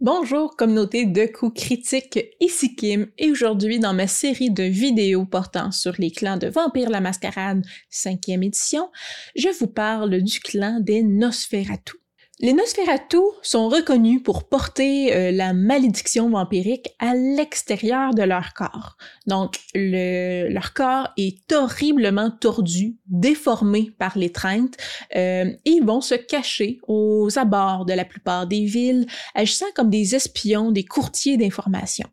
Bonjour 0.00 0.54
communauté 0.54 1.06
de 1.06 1.26
coups 1.26 1.60
critiques, 1.60 2.20
ici 2.38 2.76
Kim 2.76 3.08
et 3.18 3.32
aujourd'hui 3.32 3.80
dans 3.80 3.94
ma 3.94 4.06
série 4.06 4.52
de 4.52 4.62
vidéos 4.62 5.24
portant 5.24 5.72
sur 5.72 5.92
les 5.98 6.12
clans 6.12 6.36
de 6.36 6.46
Vampire 6.46 6.88
la 6.88 7.00
Mascarade 7.00 7.66
5e 7.90 8.44
édition, 8.46 8.92
je 9.34 9.48
vous 9.58 9.66
parle 9.66 10.22
du 10.22 10.38
clan 10.38 10.78
des 10.78 11.02
Nosferatu. 11.02 11.96
Les 12.40 12.52
Nosferatu 12.52 13.16
sont 13.42 13.68
reconnus 13.68 14.22
pour 14.22 14.48
porter 14.48 15.12
euh, 15.12 15.32
la 15.32 15.52
malédiction 15.52 16.30
vampirique 16.30 16.94
à 17.00 17.16
l'extérieur 17.16 18.14
de 18.14 18.22
leur 18.22 18.54
corps. 18.54 18.96
Donc, 19.26 19.58
le, 19.74 20.46
leur 20.48 20.72
corps 20.72 21.08
est 21.16 21.50
horriblement 21.52 22.30
tordu, 22.30 22.96
déformé 23.06 23.90
par 23.98 24.16
l'étreinte, 24.16 24.76
euh, 25.16 25.46
et 25.64 25.70
ils 25.70 25.84
vont 25.84 26.00
se 26.00 26.14
cacher 26.14 26.78
aux 26.86 27.28
abords 27.40 27.86
de 27.86 27.94
la 27.94 28.04
plupart 28.04 28.46
des 28.46 28.66
villes, 28.66 29.06
agissant 29.34 29.66
comme 29.74 29.90
des 29.90 30.14
espions, 30.14 30.70
des 30.70 30.84
courtiers 30.84 31.38
d'information. 31.38 32.06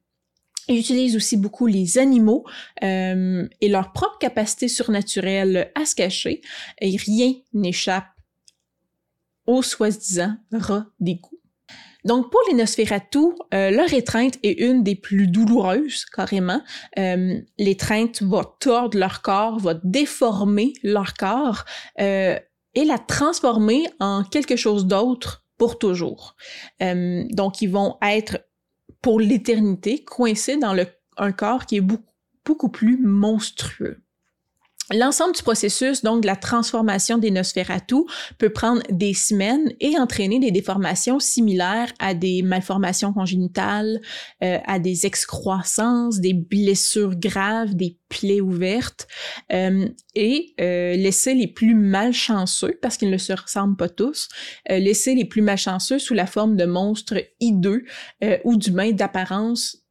Ils 0.67 0.79
utilisent 0.79 1.15
aussi 1.15 1.37
beaucoup 1.37 1.67
les 1.67 1.99
animaux 1.99 2.45
euh, 2.81 3.47
et 3.61 3.69
leur 3.69 3.91
propre 3.91 4.17
capacité 4.17 4.69
surnaturelle 4.69 5.71
à 5.75 5.85
se 5.85 5.93
cacher, 5.93 6.41
et 6.81 6.97
rien 6.97 7.35
n'échappe 7.53 8.05
au 9.47 9.61
soi-disant 9.61 10.35
rat 10.51 10.85
d'égout. 10.99 11.39
Donc 12.05 12.29
pour 12.29 12.39
les 12.47 12.53
Nosferatu, 12.53 13.17
euh, 13.53 13.71
leur 13.71 13.91
étreinte 13.91 14.37
est 14.43 14.59
une 14.59 14.83
des 14.83 14.95
plus 14.95 15.27
douloureuses, 15.27 16.05
carrément. 16.05 16.61
Euh, 16.99 17.41
l'étreinte 17.57 18.21
va 18.21 18.43
tordre 18.59 18.97
leur 18.97 19.23
corps, 19.23 19.59
va 19.59 19.73
déformer 19.83 20.73
leur 20.83 21.15
corps 21.15 21.65
euh, 21.99 22.39
et 22.75 22.85
la 22.85 22.99
transformer 22.99 23.87
en 23.99 24.23
quelque 24.23 24.55
chose 24.55 24.85
d'autre 24.85 25.43
pour 25.57 25.79
toujours. 25.79 26.35
Donc 26.81 27.61
ils 27.61 27.69
vont 27.69 27.97
être 28.01 28.39
pour 29.01 29.21
l'éternité 29.21 30.03
coincés 30.03 30.57
dans 30.57 30.73
le, 30.73 30.85
un 31.15 31.31
corps 31.31 31.65
qui 31.65 31.77
est 31.77 31.87
beaucoup 32.43 32.69
plus 32.69 32.97
monstrueux. 33.01 34.04
L'ensemble 34.93 35.35
du 35.35 35.41
processus, 35.41 36.03
donc 36.03 36.21
de 36.21 36.27
la 36.27 36.35
transformation 36.35 37.17
des 37.17 37.31
Nosferatu, 37.31 38.03
peut 38.37 38.51
prendre 38.51 38.83
des 38.91 39.15
semaines 39.15 39.73
et 39.79 39.97
entraîner 39.97 40.39
des 40.39 40.51
déformations 40.51 41.19
similaires 41.19 41.91
à 41.97 42.13
des 42.13 42.43
malformations 42.43 43.11
congénitales, 43.11 43.99
euh, 44.43 44.59
à 44.65 44.77
des 44.77 45.07
excroissances, 45.07 46.19
des 46.19 46.33
blessures 46.33 47.15
graves, 47.15 47.73
des 47.73 47.97
plaies 48.09 48.41
ouvertes, 48.41 49.07
euh, 49.51 49.87
et 50.13 50.53
euh, 50.61 50.95
laisser 50.95 51.33
les 51.33 51.47
plus 51.47 51.73
malchanceux, 51.73 52.77
parce 52.79 52.97
qu'ils 52.97 53.09
ne 53.09 53.17
se 53.17 53.33
ressemblent 53.33 53.77
pas 53.77 53.89
tous, 53.89 54.29
laisser 54.69 55.15
les 55.15 55.25
plus 55.25 55.41
malchanceux 55.41 55.99
sous 55.99 56.13
la 56.13 56.27
forme 56.27 56.55
de 56.55 56.65
monstres 56.65 57.23
hideux 57.39 57.83
ou 58.43 58.55
d'humains 58.55 58.91
d'apparence 58.91 59.84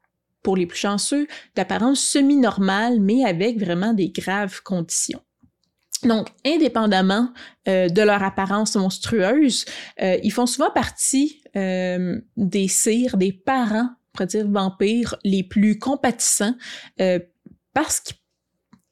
pour 0.44 0.56
les 0.56 0.66
plus 0.66 0.78
chanceux, 0.78 1.26
d'apparence 1.56 2.00
semi-normale, 2.00 3.00
mais 3.00 3.24
avec 3.24 3.58
vraiment 3.58 3.92
des 3.92 4.10
graves 4.10 4.62
conditions. 4.62 5.20
Donc, 6.04 6.28
indépendamment 6.46 7.32
euh, 7.66 7.88
de 7.88 8.02
leur 8.02 8.22
apparence 8.22 8.76
monstrueuse, 8.76 9.64
euh, 10.02 10.18
ils 10.22 10.32
font 10.32 10.46
souvent 10.46 10.70
partie 10.70 11.42
euh, 11.56 12.20
des 12.36 12.68
cires, 12.68 13.16
des 13.16 13.32
parents, 13.32 13.88
on 13.88 14.12
pourrait 14.12 14.26
dire 14.26 14.46
vampires, 14.46 15.16
les 15.24 15.42
plus 15.42 15.78
compatissants, 15.78 16.54
euh, 17.00 17.18
parce 17.72 18.00
que 18.00 18.12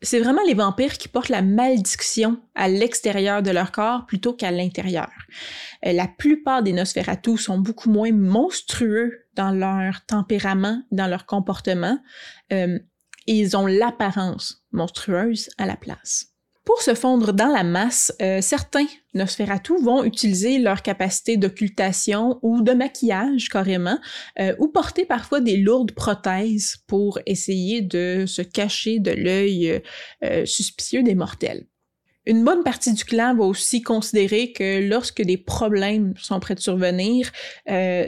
c'est 0.01 0.19
vraiment 0.19 0.43
les 0.47 0.55
vampires 0.55 0.99
qui 0.99 1.09
portent 1.09 1.29
la 1.29 1.43
malédiction 1.43 2.41
à 2.55 2.69
l'extérieur 2.69 3.43
de 3.43 3.51
leur 3.51 3.71
corps 3.71 4.05
plutôt 4.07 4.33
qu'à 4.33 4.51
l'intérieur. 4.51 5.11
Euh, 5.87 5.93
la 5.93 6.09
plupart 6.09 6.63
des 6.63 6.73
Nosferatu 6.73 7.37
sont 7.37 7.59
beaucoup 7.59 7.91
moins 7.91 8.11
monstrueux 8.11 9.22
dans 9.35 9.51
leur 9.51 10.05
tempérament, 10.07 10.83
dans 10.91 11.07
leur 11.07 11.27
comportement, 11.27 11.99
euh, 12.53 12.79
et 13.27 13.39
ils 13.39 13.57
ont 13.57 13.67
l'apparence 13.67 14.65
monstrueuse 14.73 15.49
à 15.59 15.67
la 15.67 15.77
place. 15.77 16.33
Pour 16.65 16.81
se 16.81 16.95
fondre 16.95 17.33
dans 17.33 17.49
la 17.49 17.65
masse, 17.65 18.13
euh, 18.23 18.41
certains 18.41 18.87
Nosferatu 19.15 19.73
vont 19.83 20.05
utiliser 20.05 20.59
leur 20.59 20.83
capacité 20.83 21.37
d'occultation 21.37 22.39
ou 22.43 22.63
de 22.63 22.73
maquillage 22.73 23.49
carrément, 23.49 23.99
euh, 24.39 24.55
ou 24.61 24.69
porter 24.69 25.05
parfois 25.05 25.41
des 25.41 25.57
lourdes 25.57 25.91
prothèses 25.91 26.77
pour 26.87 27.19
essayer 27.27 27.81
de 27.81 28.27
se 28.27 28.43
cacher 28.43 29.01
de 29.01 29.11
l'œil 29.11 29.83
euh, 30.23 30.47
suspicieux 30.47 31.03
des 31.03 31.17
mortels. 31.17 31.67
Une 32.27 32.45
bonne 32.45 32.63
partie 32.63 32.93
du 32.93 33.05
clan 33.05 33.35
va 33.35 33.45
aussi 33.45 33.83
considérer 33.83 34.53
que 34.53 34.89
lorsque 34.89 35.23
des 35.23 35.37
problèmes 35.37 36.15
sont 36.17 36.39
prêts 36.39 36.55
de 36.55 36.61
survenir, 36.61 37.33
euh, 37.69 38.07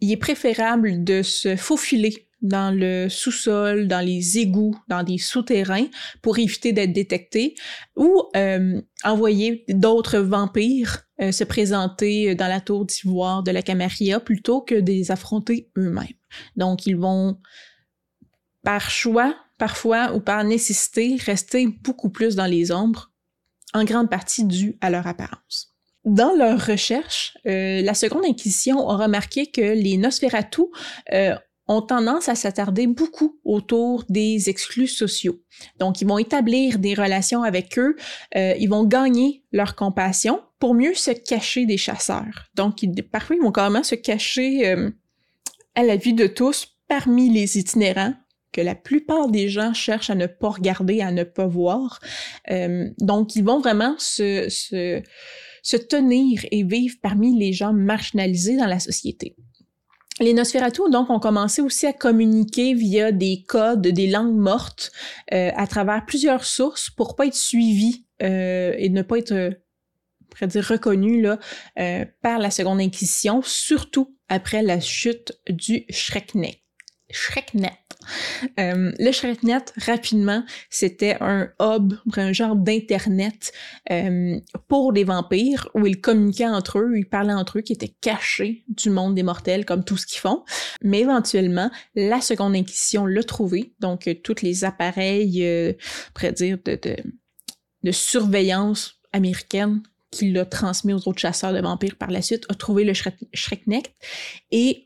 il 0.00 0.12
est 0.12 0.16
préférable 0.16 1.04
de 1.04 1.22
se 1.22 1.56
faufiler 1.56 2.28
dans 2.42 2.74
le 2.74 3.08
sous-sol, 3.08 3.88
dans 3.88 4.04
les 4.04 4.38
égouts, 4.38 4.76
dans 4.88 5.02
des 5.02 5.18
souterrains 5.18 5.86
pour 6.22 6.38
éviter 6.38 6.72
d'être 6.72 6.92
détecté 6.92 7.54
ou 7.96 8.24
euh, 8.36 8.80
envoyer 9.04 9.64
d'autres 9.68 10.18
vampires 10.18 11.06
euh, 11.22 11.32
se 11.32 11.44
présenter 11.44 12.34
dans 12.34 12.46
la 12.46 12.60
tour 12.60 12.84
d'ivoire 12.84 13.42
de 13.42 13.50
la 13.50 13.62
Camarilla 13.62 14.20
plutôt 14.20 14.60
que 14.60 14.74
de 14.74 14.92
les 14.92 15.10
affronter 15.10 15.70
eux-mêmes. 15.78 16.06
Donc 16.56 16.86
ils 16.86 16.96
vont 16.96 17.40
par 18.62 18.90
choix 18.90 19.34
parfois 19.58 20.14
ou 20.14 20.20
par 20.20 20.44
nécessité 20.44 21.16
rester 21.24 21.68
beaucoup 21.68 22.10
plus 22.10 22.36
dans 22.36 22.46
les 22.46 22.70
ombres, 22.70 23.12
en 23.72 23.84
grande 23.84 24.10
partie 24.10 24.44
dû 24.44 24.76
à 24.82 24.90
leur 24.90 25.06
apparence. 25.06 25.75
Dans 26.06 26.34
leur 26.36 26.64
recherche, 26.64 27.36
euh, 27.46 27.82
la 27.82 27.92
Seconde 27.92 28.24
Inquisition 28.24 28.88
a 28.88 28.96
remarqué 28.96 29.48
que 29.48 29.60
les 29.60 29.96
Nosferatu 29.96 30.62
euh, 31.12 31.34
ont 31.68 31.82
tendance 31.82 32.28
à 32.28 32.34
s'attarder 32.34 32.86
beaucoup 32.86 33.40
autour 33.44 34.04
des 34.08 34.48
exclus 34.48 34.86
sociaux. 34.86 35.40
Donc, 35.78 36.00
ils 36.00 36.06
vont 36.06 36.18
établir 36.18 36.78
des 36.78 36.94
relations 36.94 37.42
avec 37.42 37.78
eux, 37.78 37.96
euh, 38.36 38.54
ils 38.58 38.68
vont 38.68 38.84
gagner 38.84 39.42
leur 39.52 39.74
compassion 39.74 40.40
pour 40.58 40.74
mieux 40.74 40.94
se 40.94 41.10
cacher 41.10 41.66
des 41.66 41.76
chasseurs. 41.76 42.46
Donc, 42.54 42.84
parfois, 43.10 43.36
ils 43.36 43.42
vont 43.42 43.52
carrément 43.52 43.82
se 43.82 43.96
cacher 43.96 44.68
euh, 44.68 44.90
à 45.74 45.82
la 45.82 45.96
vue 45.96 46.12
de 46.12 46.26
tous 46.26 46.68
parmi 46.88 47.30
les 47.30 47.58
itinérants 47.58 48.14
que 48.52 48.60
la 48.60 48.74
plupart 48.74 49.28
des 49.28 49.48
gens 49.48 49.74
cherchent 49.74 50.08
à 50.08 50.14
ne 50.14 50.26
pas 50.26 50.48
regarder, 50.50 51.02
à 51.02 51.10
ne 51.10 51.24
pas 51.24 51.46
voir. 51.46 52.00
Euh, 52.50 52.88
donc, 52.98 53.36
ils 53.36 53.44
vont 53.44 53.58
vraiment 53.58 53.96
se, 53.98 54.48
se, 54.48 55.02
se 55.66 55.76
tenir 55.76 56.46
et 56.52 56.62
vivre 56.62 56.94
parmi 57.02 57.36
les 57.36 57.52
gens 57.52 57.72
marginalisés 57.72 58.56
dans 58.56 58.66
la 58.66 58.78
société. 58.78 59.34
Les 60.20 60.32
Nosferatu, 60.32 60.82
donc, 60.92 61.10
ont 61.10 61.18
commencé 61.18 61.60
aussi 61.60 61.86
à 61.86 61.92
communiquer 61.92 62.72
via 62.72 63.10
des 63.10 63.42
codes, 63.48 63.80
des 63.80 64.06
langues 64.06 64.36
mortes, 64.36 64.92
euh, 65.34 65.50
à 65.56 65.66
travers 65.66 66.06
plusieurs 66.06 66.44
sources 66.44 66.88
pour 66.88 67.16
pas 67.16 67.26
être 67.26 67.34
suivis 67.34 68.06
euh, 68.22 68.74
et 68.78 68.90
ne 68.90 69.02
pas 69.02 69.18
être, 69.18 69.58
on 70.40 70.46
dire, 70.46 70.64
reconnus 70.64 71.20
là, 71.20 71.40
euh, 71.80 72.04
par 72.22 72.38
la 72.38 72.52
Seconde 72.52 72.80
Inquisition, 72.80 73.42
surtout 73.42 74.16
après 74.28 74.62
la 74.62 74.78
chute 74.78 75.32
du 75.50 75.84
Shreknet. 75.90 76.62
Shreknet. 77.10 77.85
Euh, 78.58 78.92
le 78.98 79.12
Shreknet, 79.12 79.64
rapidement, 79.84 80.44
c'était 80.70 81.16
un 81.20 81.48
hub, 81.60 81.94
un 82.16 82.32
genre 82.32 82.56
d'internet 82.56 83.52
euh, 83.90 84.40
pour 84.68 84.92
les 84.92 85.04
vampires 85.04 85.68
où 85.74 85.86
ils 85.86 86.00
communiquaient 86.00 86.46
entre 86.46 86.78
eux, 86.78 86.92
ils 86.96 87.08
parlaient 87.08 87.32
entre 87.32 87.58
eux, 87.58 87.60
qui 87.62 87.72
étaient 87.72 87.94
cachés 88.00 88.64
du 88.68 88.90
monde 88.90 89.14
des 89.14 89.22
mortels, 89.22 89.64
comme 89.64 89.84
tout 89.84 89.96
ce 89.96 90.06
qu'ils 90.06 90.20
font. 90.20 90.44
Mais 90.82 91.00
éventuellement, 91.00 91.70
la 91.94 92.20
Seconde 92.20 92.54
Inquisition 92.54 93.06
l'a 93.06 93.22
trouvé, 93.22 93.74
donc 93.80 94.08
euh, 94.08 94.14
tous 94.14 94.42
les 94.42 94.64
appareils, 94.64 95.44
euh, 95.44 95.72
pourrait 96.14 96.32
dire, 96.32 96.58
de 96.64 97.92
surveillance 97.92 99.00
américaine 99.12 99.82
qui 100.10 100.30
l'a 100.30 100.44
transmis 100.44 100.92
aux 100.92 101.08
autres 101.08 101.18
chasseurs 101.18 101.52
de 101.52 101.60
vampires 101.60 101.96
par 101.96 102.10
la 102.10 102.22
suite, 102.22 102.46
a 102.48 102.54
trouvé 102.54 102.84
le 102.84 102.92
Shreknet 102.94 103.82
et 104.50 104.85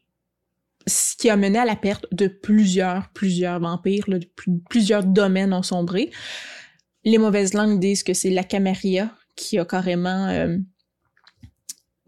ce 0.86 1.16
qui 1.16 1.30
a 1.30 1.36
mené 1.36 1.58
à 1.58 1.64
la 1.64 1.76
perte 1.76 2.06
de 2.12 2.26
plusieurs, 2.26 3.10
plusieurs 3.10 3.60
vampires, 3.60 4.06
plusieurs 4.68 5.04
domaines 5.04 5.52
ont 5.52 5.62
sombré. 5.62 6.10
Les 7.04 7.18
mauvaises 7.18 7.54
langues 7.54 7.80
disent 7.80 8.02
que 8.02 8.14
c'est 8.14 8.30
la 8.30 8.44
Camarilla 8.44 9.10
qui 9.36 9.58
a 9.58 9.64
carrément 9.64 10.28
euh, 10.28 10.56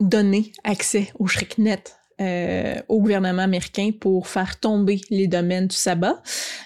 donné 0.01 0.53
accès 0.65 1.11
au 1.19 1.27
Shreknet 1.27 1.83
euh, 2.21 2.81
au 2.89 3.01
gouvernement 3.01 3.43
américain 3.43 3.91
pour 3.99 4.29
faire 4.29 4.61
tomber 4.61 5.01
les 5.11 5.29
domaines 5.29 5.69
du 5.69 5.77
sabbat. 5.77 6.23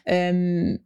Euh, 0.09 0.77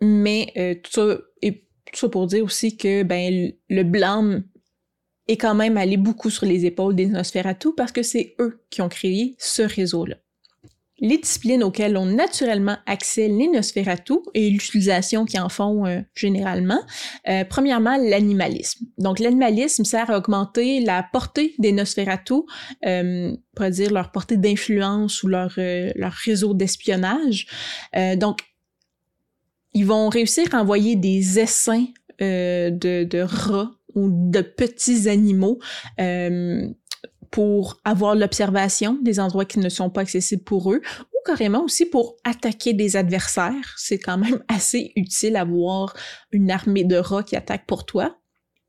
mais 0.00 0.80
tout 0.82 0.90
ça, 0.90 1.18
et 1.40 1.66
tout 1.86 1.98
ça 1.98 2.08
pour 2.08 2.26
dire 2.26 2.44
aussi 2.44 2.76
que 2.76 3.04
ben 3.04 3.52
le 3.70 3.82
blâme 3.84 4.44
est 5.28 5.36
quand 5.36 5.54
même 5.54 5.76
allé 5.76 5.96
beaucoup 5.96 6.30
sur 6.30 6.46
les 6.46 6.66
épaules 6.66 6.94
des 6.94 7.06
Nosferatu 7.06 7.68
parce 7.76 7.92
que 7.92 8.02
c'est 8.02 8.34
eux 8.40 8.60
qui 8.70 8.82
ont 8.82 8.88
créé 8.88 9.34
ce 9.38 9.62
réseau-là. 9.62 10.16
les 11.00 11.18
disciplines 11.18 11.64
auxquelles 11.64 11.96
ont 11.96 12.06
naturellement 12.06 12.76
accès 12.86 13.26
les 13.26 13.48
Nosferatu 13.48 14.14
et 14.32 14.48
l'utilisation 14.48 15.24
qu'ils 15.24 15.40
en 15.40 15.48
font 15.48 15.86
euh, 15.86 16.00
généralement. 16.14 16.80
Euh, 17.28 17.44
premièrement, 17.44 17.96
l'animalisme. 17.96 18.86
Donc, 18.96 19.18
l'animalisme 19.18 19.84
sert 19.84 20.10
à 20.10 20.18
augmenter 20.18 20.80
la 20.80 21.02
portée 21.02 21.54
des 21.58 21.72
Nosferatu, 21.72 22.34
euh, 22.86 23.36
pour 23.56 23.70
dire 23.70 23.92
leur 23.92 24.12
portée 24.12 24.36
d'influence 24.36 25.22
ou 25.24 25.28
leur, 25.28 25.52
euh, 25.58 25.90
leur 25.96 26.12
réseau 26.12 26.54
d'espionnage. 26.54 27.46
donc, 28.16 28.40
ils 29.72 29.84
vont 29.84 30.08
réussir 30.08 30.54
à 30.54 30.60
envoyer 30.60 30.94
des 30.94 31.40
essaims 31.40 31.88
de, 32.20 33.02
de 33.04 33.20
rats 33.20 33.72
ou 33.94 34.08
de 34.10 34.40
petits 34.40 35.08
animaux 35.08 35.58
pour 37.34 37.80
avoir 37.84 38.14
l'observation 38.14 38.96
des 39.02 39.18
endroits 39.18 39.44
qui 39.44 39.58
ne 39.58 39.68
sont 39.68 39.90
pas 39.90 40.02
accessibles 40.02 40.44
pour 40.44 40.72
eux 40.72 40.80
ou 41.12 41.16
carrément 41.26 41.64
aussi 41.64 41.84
pour 41.84 42.14
attaquer 42.22 42.74
des 42.74 42.94
adversaires. 42.94 43.74
C'est 43.76 43.98
quand 43.98 44.18
même 44.18 44.44
assez 44.48 44.92
utile 44.94 45.34
avoir 45.34 45.96
une 46.30 46.52
armée 46.52 46.84
de 46.84 46.94
rats 46.94 47.24
qui 47.24 47.34
attaquent 47.34 47.66
pour 47.66 47.86
toi. 47.86 48.20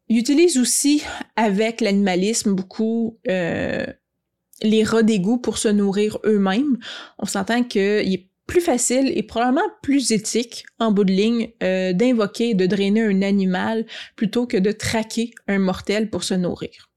Ils 0.08 0.18
utilisent 0.18 0.58
aussi 0.58 1.04
avec 1.36 1.80
l'animalisme 1.80 2.56
beaucoup 2.56 3.20
euh, 3.28 3.86
les 4.64 4.84
rats 4.84 5.04
d'égout 5.04 5.38
pour 5.38 5.60
se 5.60 5.68
nourrir 5.68 6.18
eux-mêmes. 6.26 6.80
On 7.20 7.28
s'entend 7.28 7.64
qu'il 7.64 8.30
plus 8.48 8.62
facile 8.62 9.12
et 9.16 9.24
probablement 9.24 9.68
plus 9.82 10.12
éthique 10.12 10.66
en 10.80 10.92
bout 10.92 11.04
de 11.04 11.12
ligne 11.12 11.52
euh, 11.64 11.94
d'invoquer 11.94 12.52
et 12.52 12.54
de 12.54 12.66
drainer 12.66 13.02
un 13.02 13.22
animal 13.22 13.86
plutôt 14.16 14.46
que 14.46 14.58
de 14.58 14.72
traquer 14.72 15.32
un 15.48 15.60
mortel 15.60 16.10
pour 16.10 16.24
se 16.24 16.34
nourrir. 16.34 16.92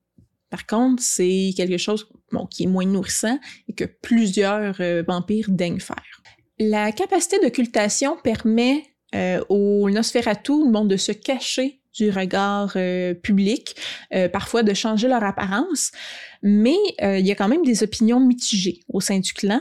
Par 0.51 0.67
contre, 0.67 1.03
c'est 1.03 1.51
quelque 1.57 1.79
chose 1.79 2.09
qui 2.51 2.65
est 2.65 2.67
moins 2.67 2.87
nourrissant 2.87 3.39
et 3.69 3.75
que 3.75 3.85
plusieurs 3.85 4.81
euh, 4.81 5.03
vampires 5.07 5.51
daignent 5.51 5.81
faire. 5.81 6.23
La 6.59 6.93
capacité 6.93 7.39
d'occultation 7.41 8.17
permet 8.23 8.85
euh, 9.15 9.43
aux 9.49 9.89
Nosferatu, 9.91 10.53
de 10.71 10.97
se 10.97 11.13
cacher 11.13 11.78
du 11.95 12.11
regard 12.11 12.73
euh, 12.77 13.15
public, 13.15 13.77
parfois 14.33 14.63
de 14.63 14.73
changer 14.75 15.09
leur 15.09 15.25
apparence, 15.25 15.91
mais 16.43 16.77
il 17.01 17.27
y 17.27 17.33
a 17.33 17.35
quand 17.35 17.49
même 17.49 17.65
des 17.65 17.83
opinions 17.83 18.21
mitigées 18.21 18.81
au 18.89 19.01
sein 19.01 19.19
du 19.19 19.33
clan. 19.33 19.61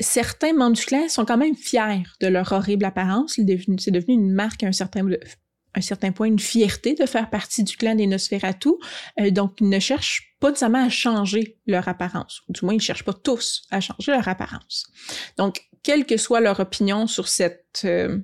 certains 0.00 0.52
membres 0.52 0.76
du 0.76 0.84
clan 0.84 1.08
sont 1.08 1.24
quand 1.24 1.36
même 1.36 1.54
fiers 1.56 2.02
de 2.20 2.26
leur 2.26 2.52
horrible 2.52 2.84
apparence. 2.84 3.34
C'est 3.36 3.44
devenu, 3.44 3.76
une 4.08 4.32
marque 4.32 4.62
à 4.62 4.68
un 4.68 4.72
certain 4.72 6.12
point 6.12 6.26
une 6.26 6.38
fierté 6.38 6.94
de 6.94 7.06
faire 7.06 7.30
partie 7.30 7.62
du 7.62 7.76
clan 7.76 7.94
des 7.94 8.06
Nosferatu, 8.06 8.70
euh, 9.20 9.30
donc 9.30 9.56
ils 9.60 9.68
ne 9.68 9.78
cherchent 9.78 10.34
pas 10.40 10.48
nécessairement 10.48 10.84
à 10.84 10.88
changer 10.88 11.58
leur 11.66 11.86
apparence, 11.88 12.42
ou 12.48 12.52
du 12.52 12.64
moins 12.64 12.74
ils 12.74 12.78
ne 12.78 12.82
cherchent 12.82 13.04
pas 13.04 13.12
tous 13.12 13.62
à 13.70 13.80
changer 13.80 14.12
leur 14.12 14.26
apparence. 14.28 14.86
Donc, 15.36 15.62
quelle 15.82 16.04
que 16.04 16.16
soit 16.16 16.40
leur 16.40 16.60
opinion 16.60 17.06
sur 17.06 17.28
cette 17.28 17.82
euh, 17.84 18.18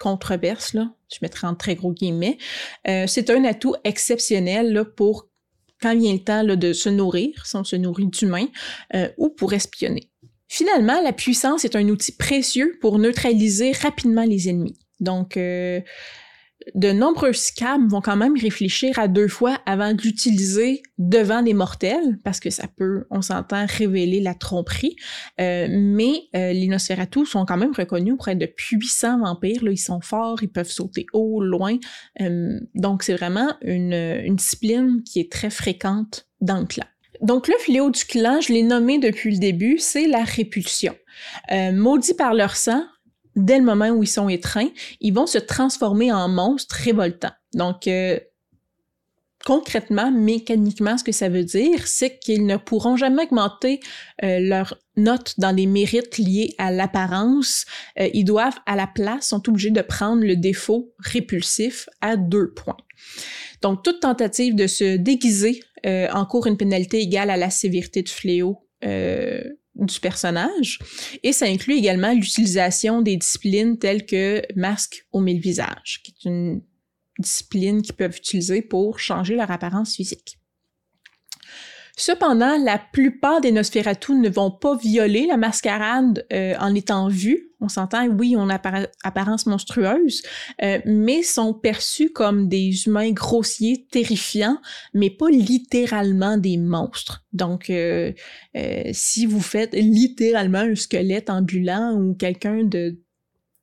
controverse, 0.00 0.74
là, 0.74 0.92
je 1.12 1.18
mettrai 1.22 1.46
en 1.46 1.54
très 1.54 1.76
gros 1.76 1.92
guillemets, 1.92 2.38
euh, 2.88 3.04
c'est 3.06 3.30
un 3.30 3.44
atout 3.44 3.76
exceptionnel 3.84 4.84
pour 4.96 5.28
quand 5.80 5.96
vient 5.96 6.12
le 6.12 6.18
temps 6.18 6.44
de 6.44 6.72
se 6.72 6.88
nourrir, 6.88 7.46
si 7.46 7.56
on 7.56 7.64
se 7.64 7.76
nourrit 7.76 8.08
d'humains, 8.08 8.48
ou 9.16 9.30
pour 9.30 9.54
espionner. 9.54 10.10
Finalement, 10.46 11.00
la 11.00 11.14
puissance 11.14 11.64
est 11.64 11.74
un 11.74 11.88
outil 11.88 12.12
précieux 12.12 12.76
pour 12.82 12.98
neutraliser 12.98 13.72
rapidement 13.72 14.24
les 14.24 14.50
ennemis. 14.50 14.76
Donc, 15.00 15.38
de 16.74 16.92
nombreux 16.92 17.32
scams 17.32 17.88
vont 17.88 18.00
quand 18.00 18.16
même 18.16 18.36
réfléchir 18.36 18.98
à 18.98 19.08
deux 19.08 19.28
fois 19.28 19.58
avant 19.66 19.94
de 19.94 20.02
l'utiliser 20.02 20.82
devant 20.98 21.42
des 21.42 21.54
mortels, 21.54 22.18
parce 22.22 22.40
que 22.40 22.50
ça 22.50 22.66
peut, 22.68 23.06
on 23.10 23.22
s'entend, 23.22 23.64
révéler 23.66 24.20
la 24.20 24.34
tromperie. 24.34 24.96
Euh, 25.40 25.68
mais 25.70 26.22
euh, 26.36 26.52
les 26.52 26.66
Nosferatu 26.68 27.26
sont 27.26 27.44
quand 27.44 27.56
même 27.56 27.72
reconnus 27.72 28.14
pour 28.16 28.28
être 28.28 28.38
de 28.38 28.46
puissants 28.46 29.20
vampires. 29.20 29.64
Là, 29.64 29.72
ils 29.72 29.78
sont 29.78 30.00
forts, 30.00 30.42
ils 30.42 30.50
peuvent 30.50 30.70
sauter 30.70 31.06
haut, 31.12 31.42
loin. 31.42 31.76
Euh, 32.20 32.60
donc, 32.74 33.02
c'est 33.02 33.14
vraiment 33.14 33.52
une, 33.62 34.34
discipline 34.34 35.02
qui 35.02 35.20
est 35.20 35.30
très 35.30 35.50
fréquente 35.50 36.28
dans 36.40 36.60
le 36.60 36.66
clan. 36.66 36.86
Donc 37.20 37.48
le 37.48 37.54
fléau 37.58 37.90
du 37.90 38.04
clan, 38.04 38.40
je 38.40 38.52
l'ai 38.52 38.62
nommé 38.62 38.98
depuis 38.98 39.32
le 39.32 39.38
début, 39.38 39.78
c'est 39.78 40.06
la 40.06 40.24
répulsion. 40.24 40.94
Euh, 41.52 41.72
maudits 41.72 42.14
par 42.14 42.32
leur 42.32 42.56
sang, 42.56 42.82
dès 43.36 43.58
le 43.58 43.64
moment 43.64 43.88
où 43.90 44.02
ils 44.02 44.08
sont 44.08 44.28
étreints, 44.28 44.70
ils 45.00 45.12
vont 45.12 45.26
se 45.26 45.38
transformer 45.38 46.12
en 46.12 46.28
monstres 46.28 46.76
révoltants. 46.76 47.32
Donc, 47.54 47.86
euh, 47.86 48.18
concrètement, 49.44 50.10
mécaniquement, 50.10 50.98
ce 50.98 51.04
que 51.04 51.12
ça 51.12 51.28
veut 51.28 51.44
dire, 51.44 51.86
c'est 51.86 52.18
qu'ils 52.18 52.46
ne 52.46 52.56
pourront 52.56 52.96
jamais 52.96 53.24
augmenter 53.24 53.80
euh, 54.22 54.38
leur 54.40 54.78
note 54.96 55.34
dans 55.38 55.54
les 55.54 55.66
mérites 55.66 56.18
liés 56.18 56.54
à 56.58 56.70
l'apparence. 56.70 57.64
Euh, 57.98 58.08
ils 58.12 58.24
doivent, 58.24 58.58
à 58.66 58.76
la 58.76 58.86
place, 58.86 59.28
sont 59.28 59.48
obligés 59.48 59.70
de 59.70 59.82
prendre 59.82 60.22
le 60.22 60.36
défaut 60.36 60.92
répulsif 60.98 61.88
à 62.00 62.16
deux 62.16 62.52
points. 62.52 62.76
Donc, 63.62 63.82
toute 63.82 64.00
tentative 64.00 64.54
de 64.54 64.66
se 64.66 64.96
déguiser 64.96 65.62
encourt 66.12 66.46
une 66.46 66.58
pénalité 66.58 67.00
égale 67.00 67.30
à 67.30 67.38
la 67.38 67.48
sévérité 67.48 68.02
du 68.02 68.12
fléau 68.12 68.66
du 69.80 70.00
personnage. 70.00 70.78
Et 71.22 71.32
ça 71.32 71.46
inclut 71.46 71.74
également 71.74 72.12
l'utilisation 72.12 73.02
des 73.02 73.16
disciplines 73.16 73.78
telles 73.78 74.06
que 74.06 74.42
masque 74.56 75.06
au 75.12 75.20
mille 75.20 75.40
visages, 75.40 76.00
qui 76.04 76.12
est 76.12 76.28
une 76.28 76.62
discipline 77.18 77.82
qu'ils 77.82 77.94
peuvent 77.94 78.16
utiliser 78.16 78.62
pour 78.62 78.98
changer 78.98 79.34
leur 79.34 79.50
apparence 79.50 79.96
physique. 79.96 80.39
Cependant, 82.00 82.56
la 82.56 82.78
plupart 82.78 83.42
des 83.42 83.52
Nosferatu 83.52 84.14
ne 84.14 84.30
vont 84.30 84.50
pas 84.50 84.74
violer 84.74 85.26
la 85.26 85.36
mascarade 85.36 86.24
euh, 86.32 86.54
en 86.58 86.74
étant 86.74 87.08
vus. 87.08 87.50
On 87.60 87.68
s'entend, 87.68 88.06
oui, 88.08 88.36
on 88.38 88.48
a 88.48 88.58
apparence 89.04 89.44
monstrueuse, 89.44 90.22
euh, 90.62 90.78
mais 90.86 91.22
sont 91.22 91.52
perçus 91.52 92.08
comme 92.08 92.48
des 92.48 92.86
humains 92.86 93.10
grossiers, 93.10 93.86
terrifiants, 93.90 94.56
mais 94.94 95.10
pas 95.10 95.28
littéralement 95.28 96.38
des 96.38 96.56
monstres. 96.56 97.22
Donc, 97.34 97.68
euh, 97.68 98.12
si 98.92 99.26
vous 99.26 99.42
faites 99.42 99.74
littéralement 99.74 100.60
un 100.60 100.76
squelette 100.76 101.28
ambulant 101.28 101.92
ou 101.92 102.14
quelqu'un 102.14 102.64
de 102.64 102.98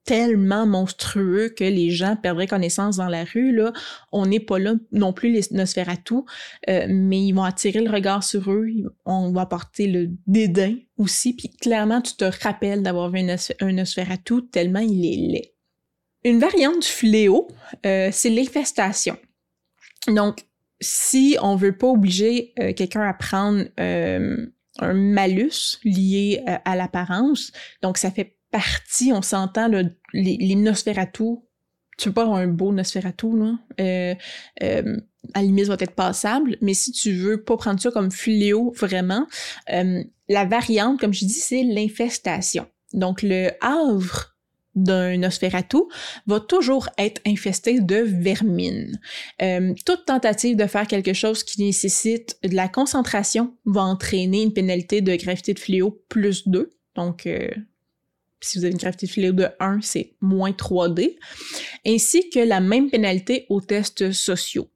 tellement 0.08 0.66
monstrueux 0.66 1.50
que 1.50 1.66
les 1.66 1.92
gens 1.92 2.16
perdraient 2.16 2.48
connaissance 2.48 2.96
dans 2.96 3.10
la 3.10 3.26
rue. 3.26 3.54
Là. 3.54 3.74
On 4.14 4.26
n'est 4.26 4.40
pas 4.40 4.58
là 4.58 4.74
non 4.94 5.12
plus 5.12 5.30
les 5.30 5.42
Nosferatu, 5.52 6.16
euh, 6.70 6.88
mais 6.90 7.22
ils 7.22 7.34
vont 7.34 7.44
attirer 7.44 7.82
le 7.82 7.92
regard 7.92 8.24
sur 8.24 8.50
eux, 8.50 8.68
on 9.06 9.32
va 9.32 9.46
porter 9.46 9.86
le 9.86 10.10
dédain 10.26 10.76
aussi, 10.98 11.36
puis 11.36 11.50
clairement, 11.50 12.02
tu 12.02 12.16
te 12.16 12.24
rappelles 12.42 12.82
d'avoir 12.84 13.12
vu 13.12 13.20
un, 13.20 13.72
Nosferatu 13.74 14.48
tellement 14.50 14.80
il 14.80 15.06
est 15.06 15.32
laid. 15.32 15.54
Une 16.24 16.40
variante 16.40 16.82
du 16.82 16.88
fléau, 16.88 17.50
euh, 17.86 18.10
c'est 18.12 18.30
l'infestation. 18.30 19.18
Donc, 20.08 20.46
si 20.80 21.38
on 21.42 21.58
veut 21.58 21.78
pas 21.78 21.88
obliger 21.88 22.54
euh, 22.60 22.72
quelqu'un 22.74 23.02
à 23.02 23.14
prendre 23.14 23.66
un 23.78 24.94
malus 24.94 25.80
lié 25.84 26.44
à 26.64 26.76
l'apparence, 26.76 27.52
donc 27.82 27.98
ça 27.98 28.12
fait 28.12 28.37
partie, 28.52 29.12
on 29.14 29.22
s'entend, 29.22 29.70
les, 29.70 30.38
les 30.38 30.56
Nosferatu, 30.56 31.38
tu 31.98 32.10
veux 32.10 32.14
pas 32.14 32.24
avoir 32.24 32.38
un 32.38 32.48
beau 32.48 32.72
Nosferatu, 32.72 33.38
là, 33.38 33.56
euh, 33.80 34.16
euh, 34.64 34.98
à 35.34 35.40
la 35.40 35.46
limite, 35.46 35.66
va 35.66 35.76
être 35.80 35.96
passable, 35.96 36.58
mais 36.62 36.74
si 36.74 36.92
tu 36.92 37.12
veux 37.14 37.44
pas 37.44 37.58
prendre 37.58 37.82
ça 37.82 37.92
comme 37.92 38.12
fléau, 38.12 38.72
vraiment, 38.78 39.26
euh, 39.74 40.04
la 40.30 40.46
variante, 40.46 41.00
comme 41.00 41.14
je 41.14 41.26
dis, 41.26 41.34
c'est 41.34 41.64
l'infestation. 41.64 42.68
Donc, 42.94 43.24
le 43.24 43.50
havre 43.62 44.36
d'un 44.76 45.18
Nosferatu 45.18 45.78
va 46.28 46.40
toujours 46.40 46.88
être 47.00 47.20
infesté 47.26 47.80
de 47.80 47.96
vermine. 47.96 49.00
toute 49.86 50.06
tentative 50.06 50.56
de 50.56 50.68
faire 50.68 50.86
quelque 50.86 51.14
chose 51.14 51.44
qui 51.44 51.64
nécessite 51.64 52.38
de 52.44 52.56
la 52.56 52.68
concentration 52.68 53.56
va 53.66 53.82
entraîner 53.82 54.44
une 54.44 54.54
pénalité 54.54 55.02
de 55.02 55.16
gravité 55.16 55.56
de 55.56 55.60
fléau 55.60 56.04
plus 56.10 56.48
2. 56.48 56.78
Donc, 56.96 57.28
si 58.48 58.58
vous 58.58 58.66
avez 58.66 58.72
une 58.72 58.80
gravité 58.80 59.06
de 59.06 59.12
fléau 59.12 59.32
de 59.34 59.48
1, 59.60 59.80
c'est 59.82 60.14
moins 60.22 60.52
3D, 60.52 61.18
ainsi 61.86 62.30
que 62.30 62.40
la 62.40 62.60
même 62.60 62.90
pénalité 62.90 63.46
aux 63.50 63.62
tests 63.62 64.12
sociaux. 64.12 64.70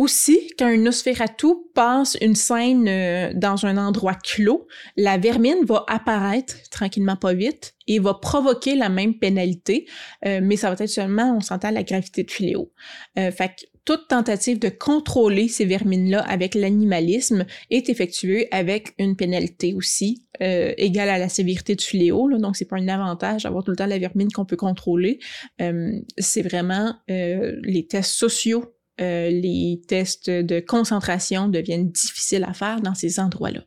Aussi, 0.00 0.50
quand 0.58 0.64
un 0.64 0.78
Nosferatu 0.78 1.48
passe 1.74 2.16
une 2.22 2.34
scène 2.34 2.88
euh, 2.88 3.32
dans 3.34 3.66
un 3.66 3.76
endroit 3.76 4.14
clos, 4.14 4.66
la 4.96 5.18
vermine 5.18 5.62
va 5.66 5.84
apparaître 5.88 6.54
tranquillement 6.70 7.16
pas 7.16 7.34
vite 7.34 7.74
et 7.86 7.98
va 7.98 8.14
provoquer 8.14 8.76
la 8.76 8.88
même 8.88 9.18
pénalité, 9.18 9.86
euh, 10.24 10.40
mais 10.42 10.56
ça 10.56 10.72
va 10.72 10.82
être 10.82 10.88
seulement, 10.88 11.36
on 11.36 11.40
s'entend, 11.40 11.70
la 11.70 11.82
gravité 11.82 12.22
de 12.22 12.30
fléau. 12.30 12.72
Euh, 13.18 13.30
fait 13.30 13.48
que 13.48 13.66
toute 13.84 14.08
tentative 14.08 14.58
de 14.58 14.70
contrôler 14.70 15.48
ces 15.48 15.66
vermines-là 15.66 16.20
avec 16.20 16.54
l'animalisme 16.54 17.44
est 17.68 17.90
effectuée 17.90 18.48
avec 18.52 18.94
une 18.98 19.16
pénalité 19.16 19.74
aussi 19.74 20.22
euh, 20.42 20.72
égale 20.76 21.08
à 21.08 21.18
la 21.18 21.28
sévérité 21.28 21.74
du 21.74 21.84
fléau. 21.84 22.28
Là, 22.28 22.38
donc, 22.38 22.56
c'est 22.56 22.64
pas 22.64 22.76
un 22.76 22.88
avantage 22.88 23.42
d'avoir 23.42 23.62
tout 23.62 23.70
le 23.70 23.76
temps 23.76 23.86
la 23.86 23.98
vermine 23.98 24.30
qu'on 24.32 24.46
peut 24.46 24.56
contrôler. 24.56 25.18
Euh, 25.60 25.92
c'est 26.18 26.42
vraiment 26.42 26.94
euh, 27.10 27.56
les 27.62 27.86
tests 27.86 28.14
sociaux, 28.14 28.74
les 28.98 29.80
tests 29.88 30.28
de 30.28 30.60
concentration 30.60 31.48
deviennent 31.48 31.90
difficiles 31.90 32.44
à 32.44 32.52
faire 32.52 32.82
dans 32.82 32.94
ces 32.94 33.18
endroits-là. 33.18 33.64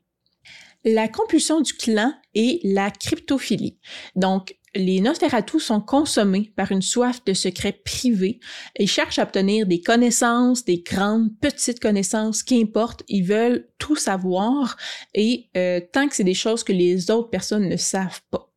La 0.86 1.08
compulsion 1.08 1.62
du 1.62 1.74
clan 1.74 2.13
et 2.36 2.60
la 2.63 2.92
cryptophilie. 2.92 3.80
Donc, 4.15 4.56
les 4.75 5.01
Nosferatu 5.01 5.60
sont 5.60 5.82
consommés 5.82 6.51
par 6.56 6.72
une 6.72 6.82
soif 6.82 7.24
de 7.25 7.34
secrets 7.34 7.80
privés. 7.86 8.39
Ils 8.80 8.89
cherchent 8.89 9.20
à 9.20 9.24
obtenir 9.24 9.68
des 9.68 9.82
connaissances, 9.82 10.65
des 10.65 10.80
grandes, 10.80 11.30
petites 11.39 11.80
connaissances, 11.80 12.42
qu'importe. 12.42 13.03
Ils 13.08 13.24
veulent 13.24 13.68
tout 13.77 13.96
savoir 13.96 14.75
et 15.13 15.50
euh, 15.56 15.80
tant 15.92 16.08
que 16.08 16.15
c'est 16.15 16.24
des 16.24 16.34
choses 16.34 16.63
que 16.63 16.74
les 16.74 17.12
autres 17.12 17.30
personnes 17.30 17.70
ne 17.70 17.77
savent 17.77 18.22
pas. 18.32 18.50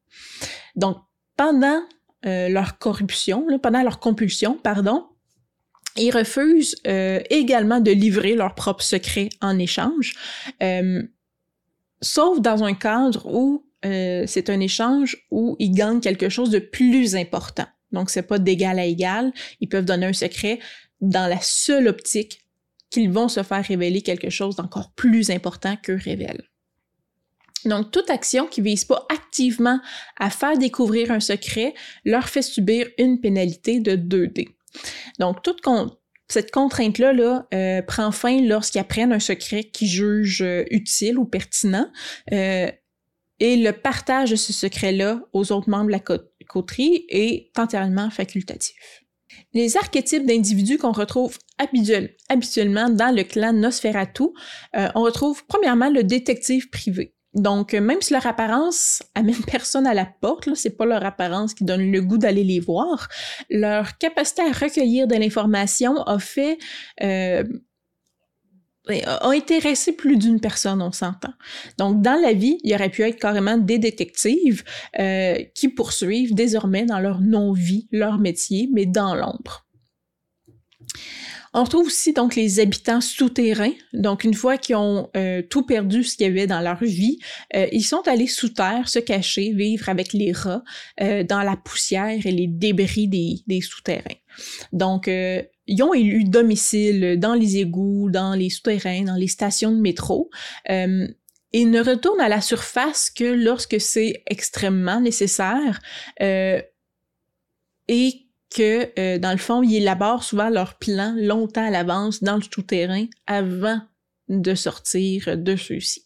Donc, 0.75 0.99
pendant 1.37 1.83
euh, 2.25 2.49
leur 2.49 2.79
corruption, 2.79 3.47
pendant 3.59 3.83
leur 3.83 4.01
compulsion, 4.01 4.55
pardon, 4.55 5.07
ils 5.97 6.11
refusent 6.11 6.77
euh, 6.87 7.21
également 7.31 7.81
de 7.81 7.91
livrer 7.91 8.35
leurs 8.35 8.55
propres 8.55 8.85
secrets 8.85 9.29
en 9.41 9.59
échange, 9.59 10.15
sauf 12.03 12.41
dans 12.41 12.65
un 12.65 12.75
cadre 12.75 13.27
où 13.27 13.66
euh, 13.85 14.25
c'est 14.27 14.51
un 14.51 14.61
échange 14.61 15.27
où 15.31 15.57
ils 15.59 15.73
gagnent 15.73 16.01
quelque 16.01 16.29
chose 16.29 16.51
de 16.51 16.59
plus 16.59 17.15
important. 17.15 17.67
Donc, 17.93 18.11
c'est 18.11 18.23
pas 18.23 18.39
d'égal 18.39 18.79
à 18.79 18.85
égal. 18.85 19.33
Ils 19.61 19.69
peuvent 19.69 19.85
donner 19.85 20.07
un 20.07 20.13
secret 20.13 20.59
dans 21.01 21.29
la 21.29 21.41
seule 21.41 21.89
optique 21.89 22.47
qu'ils 22.91 23.11
vont 23.11 23.29
se 23.29 23.43
faire 23.43 23.65
révéler 23.65 24.03
quelque 24.03 24.31
chose 24.31 24.57
d'encore 24.57 24.93
plus 24.93 25.31
important 25.31 25.77
qu'eux 25.77 25.99
révèlent. 26.03 26.49
Donc, 27.65 27.91
toute 27.91 28.11
action 28.11 28.47
qui 28.47 28.61
vise 28.61 28.85
pas 28.85 29.07
activement 29.13 29.81
à 30.19 30.31
faire 30.31 30.57
découvrir 30.57 31.11
un 31.11 31.21
secret 31.21 31.75
leur 32.05 32.29
fait 32.29 32.43
subir 32.43 32.87
une 32.99 33.21
pénalité 33.21 33.81
de 33.81 33.97
2D. 33.97 34.49
Donc, 35.19 35.43
toute 35.43 35.61
cette 36.29 36.51
contrainte-là 36.51 37.13
là, 37.13 37.47
euh, 37.55 37.83
prend 37.83 38.13
fin 38.13 38.41
lorsqu'ils 38.43 38.79
apprennent 38.79 39.13
un 39.13 39.21
secret 39.21 39.65
qu'ils 39.65 39.89
jugent 39.89 40.43
euh, 40.43 40.65
utile 40.71 41.19
ou 41.19 41.25
pertinent 41.25 41.91
et 43.41 43.57
le 43.57 43.73
partage 43.73 44.31
de 44.31 44.37
ce 44.37 44.53
secret-là 44.53 45.21
aux 45.33 45.53
autres 45.53 45.69
membres 45.69 45.87
de 45.87 45.93
la 45.93 46.01
coterie 46.47 47.05
est 47.09 47.51
entièrement 47.59 48.11
facultatif. 48.11 49.05
Les 49.53 49.77
archétypes 49.77 50.27
d'individus 50.27 50.79
qu'on 50.79 50.93
retrouve 50.93 51.39
habituellement 51.59 52.89
dans 52.89 53.15
le 53.15 53.23
clan 53.23 53.53
Nosferatu, 53.53 54.25
euh, 54.77 54.89
on 54.95 55.03
retrouve 55.03 55.45
premièrement 55.47 55.91
le 55.91 56.05
détective 56.05 56.69
privé. 56.71 57.15
Donc, 57.35 57.75
même 57.75 58.01
si 58.01 58.15
leur 58.15 58.27
apparence 58.27 59.03
amène 59.15 59.43
personne 59.47 59.87
à 59.87 59.95
la 59.95 60.07
porte, 60.07 60.49
c'est 60.55 60.77
pas 60.77 60.87
leur 60.87 61.05
apparence 61.05 61.53
qui 61.53 61.65
donne 61.65 61.93
le 61.93 62.01
goût 62.01 62.19
d'aller 62.19 62.45
les 62.45 62.61
voir, 62.61 63.09
leur 63.51 63.99
capacité 63.99 64.43
à 64.43 64.53
recueillir 64.53 65.07
de 65.07 65.15
l'information 65.15 66.03
a 66.03 66.19
fait 66.19 66.59
euh, 67.03 67.45
a 68.89 69.29
intéressé 69.29 69.93
plus 69.93 70.17
d'une 70.17 70.41
personne, 70.41 70.81
on 70.81 70.93
s'entend. 70.93 71.33
Donc, 71.79 72.03
dans 72.03 72.21
la 72.21 72.33
vie, 72.33 72.59
il 72.63 72.75
aurait 72.75 72.91
pu 72.91 73.03
être 73.03 73.19
carrément 73.19 73.59
des 73.59 73.79
détectives 73.79 74.63
euh, 74.99 75.37
qui 75.55 75.69
poursuivent 75.69 76.35
désormais 76.35 76.85
dans 76.85 77.01
leur 77.01 77.21
non-vie, 77.21 77.89
leur 77.91 78.19
métier, 78.19 78.69
mais 78.73 78.87
dans 78.87 79.15
l'ombre. 79.15 79.67
On 81.53 81.65
retrouve 81.65 81.87
aussi 81.87 82.13
donc 82.13 82.37
les 82.37 82.61
habitants 82.61 83.01
souterrains. 83.01 83.73
Donc 83.95 84.25
une 84.25 84.35
fois 84.35 84.59
qu'ils 84.59 84.77
ont 84.77 85.09
euh, 85.17 85.41
tout 85.41 85.65
perdu 85.65 86.05
ce 86.05 86.17
qu'il 86.17 86.27
y 86.27 86.31
avait 86.31 86.47
dans 86.47 86.61
leur 86.61 86.85
vie, 86.85 87.19
euh, 87.55 87.67
ils 87.73 87.83
sont 87.83 88.07
allés 88.07 88.27
sous 88.27 88.51
terre 88.51 88.91
se 88.91 88.99
cacher, 88.99 89.53
vivre 89.55 89.89
avec 89.89 90.13
les 90.13 90.33
rats 90.33 90.63
dans 91.01 91.43
la 91.43 91.57
poussière 91.57 92.27
et 92.27 92.31
les 92.31 92.47
débris 92.47 93.09
des, 93.09 93.37
des 93.47 93.63
souterrains. 93.63 94.03
Donc 94.73 95.09
ils 95.67 95.83
ont 95.83 95.95
élu 95.95 96.25
domicile 96.25 97.19
dans 97.19 97.35
les 97.35 97.59
égouts, 97.59 98.11
dans 98.11 98.35
les 98.35 98.51
souterrains, 98.51 99.03
dans 99.03 99.17
les 99.17 99.29
stations 99.29 99.73
de 99.73 99.81
métro. 99.81 100.31
Euh, 100.71 101.09
et 101.53 101.65
ne 101.65 101.83
retournent 101.83 102.21
à 102.21 102.29
la 102.29 102.41
surface 102.41 103.09
que 103.09 103.25
lorsque 103.25 103.81
c'est 103.81 104.23
extrêmement 104.27 105.01
nécessaire 105.01 105.81
euh, 106.21 106.61
et 107.89 108.27
que, 108.55 108.91
euh, 108.99 109.19
dans 109.19 109.31
le 109.31 109.39
fond, 109.39 109.63
ils 109.63 109.77
élaborent 109.77 110.23
souvent 110.23 110.51
leur 110.51 110.77
plan 110.77 111.15
longtemps 111.17 111.67
à 111.67 111.71
l'avance 111.71 112.23
dans 112.23 112.37
le 112.37 112.43
souterrain 112.43 113.07
avant 113.27 113.81
de 114.29 114.55
sortir 114.55 115.37
de 115.39 115.57
ceux-ci. 115.57 116.05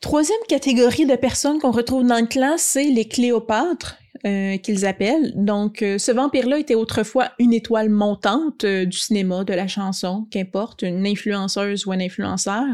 Troisième 0.00 0.38
catégorie 0.48 1.06
de 1.06 1.16
personnes 1.16 1.58
qu'on 1.58 1.72
retrouve 1.72 2.06
dans 2.06 2.20
le 2.20 2.26
clan, 2.26 2.54
c'est 2.56 2.84
les 2.84 3.08
Cléopâtres, 3.08 3.98
euh, 4.26 4.56
qu'ils 4.56 4.84
appellent. 4.84 5.32
Donc, 5.36 5.82
euh, 5.82 5.98
ce 5.98 6.10
vampire-là 6.10 6.58
était 6.58 6.74
autrefois 6.74 7.30
une 7.38 7.52
étoile 7.52 7.88
montante 7.88 8.64
euh, 8.64 8.84
du 8.84 8.98
cinéma, 8.98 9.44
de 9.44 9.54
la 9.54 9.68
chanson, 9.68 10.26
qu'importe, 10.30 10.82
une 10.82 11.06
influenceuse 11.06 11.86
ou 11.86 11.92
un 11.92 12.00
influenceur. 12.00 12.64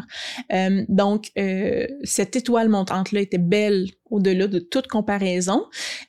donc, 0.89 1.31
cette 2.05 2.37
étoile 2.37 2.69
montante-là 2.69 3.21
était 3.21 3.39
belle 3.39 3.89
au-delà 4.11 4.47
de 4.47 4.59
toute 4.59 4.87
comparaison, 4.87 5.65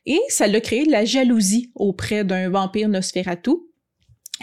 et 0.05 0.19
ça 0.29 0.47
l'a 0.47 0.61
créé 0.61 0.85
de 0.85 0.91
la 0.91 1.05
jalousie 1.05 1.71
auprès 1.75 2.23
d'un 2.23 2.49
vampire 2.49 2.87
Nosferatu, 2.87 3.51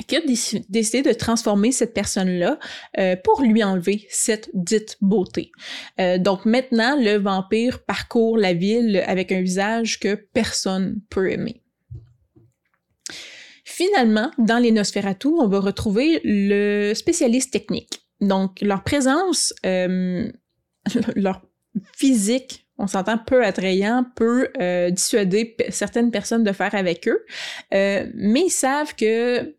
qui 0.07 0.17
a 0.17 0.21
décidé 0.69 1.03
de 1.03 1.13
transformer 1.13 1.71
cette 1.71 1.93
personne-là 1.93 2.59
euh, 2.99 3.17
pour 3.23 3.43
lui 3.43 3.63
enlever 3.63 4.07
cette 4.09 4.49
dite 4.55 4.97
beauté. 5.01 5.53
Euh, 6.01 6.19
donc 6.19 6.47
maintenant, 6.47 6.97
le 6.99 7.17
vampire 7.17 7.85
parcourt 7.85 8.39
la 8.39 8.55
ville 8.55 9.03
avec 9.07 9.33
un 9.33 9.43
visage 9.43 10.01
que 10.01 10.15
personne 10.15 11.01
peut 11.11 11.31
aimer. 11.31 11.63
Finalement, 13.65 14.31
dans 14.39 14.59
les 14.59 14.71
Nosferatu, 14.71 15.29
on 15.29 15.49
va 15.49 15.61
retrouver 15.61 16.21
le 16.25 16.95
spécialiste 16.95 17.53
technique. 17.53 18.03
Donc 18.21 18.61
leur 18.61 18.85
présence, 18.85 19.53
euh, 19.67 20.31
leur 21.17 21.43
physique 21.97 22.61
on 22.79 22.87
s'entend 22.89 23.17
peu 23.17 23.45
attrayant, 23.45 24.05
peut 24.17 24.49
dissuader 24.91 25.57
certaines 25.69 26.11
personnes 26.11 26.43
de 26.43 26.51
faire 26.51 26.75
avec 26.75 27.07
eux, 27.07 27.25
mais 27.71 28.47
ils 28.47 28.51
savent 28.51 28.97
que, 28.97 29.55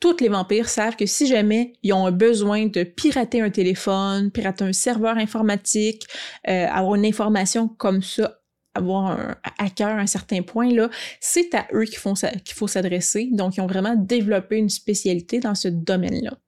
tous 0.00 0.16
les 0.20 0.28
vampires 0.28 0.68
savent 0.68 0.96
que 0.96 1.06
si 1.06 1.26
jamais 1.26 1.74
ils 1.82 1.92
ont 1.92 2.10
besoin 2.10 2.66
de 2.66 2.82
pirater 2.82 3.42
un 3.42 3.50
téléphone, 3.50 4.30
pirater 4.30 4.64
un 4.64 4.72
serveur 4.72 5.18
informatique, 5.18 6.06
euh, 6.48 6.66
avoir 6.66 6.94
une 6.94 7.04
information 7.04 7.68
comme 7.68 8.02
ça, 8.02 8.40
avoir 8.74 9.06
un 9.08 9.36
hacker 9.58 9.88
à 9.88 10.00
un 10.00 10.06
certain 10.06 10.42
point, 10.42 10.72
là, 10.72 10.88
c'est 11.20 11.54
à 11.54 11.66
eux 11.74 11.84
qu'il 11.84 11.98
faut 11.98 12.66
s'adresser. 12.66 13.28
Donc, 13.32 13.56
ils 13.56 13.60
ont 13.60 13.66
vraiment 13.66 13.94
développé 13.94 14.56
une 14.56 14.70
spécialité 14.70 15.38
dans 15.38 15.54
ce 15.54 15.68
domaine-là. 15.68 16.38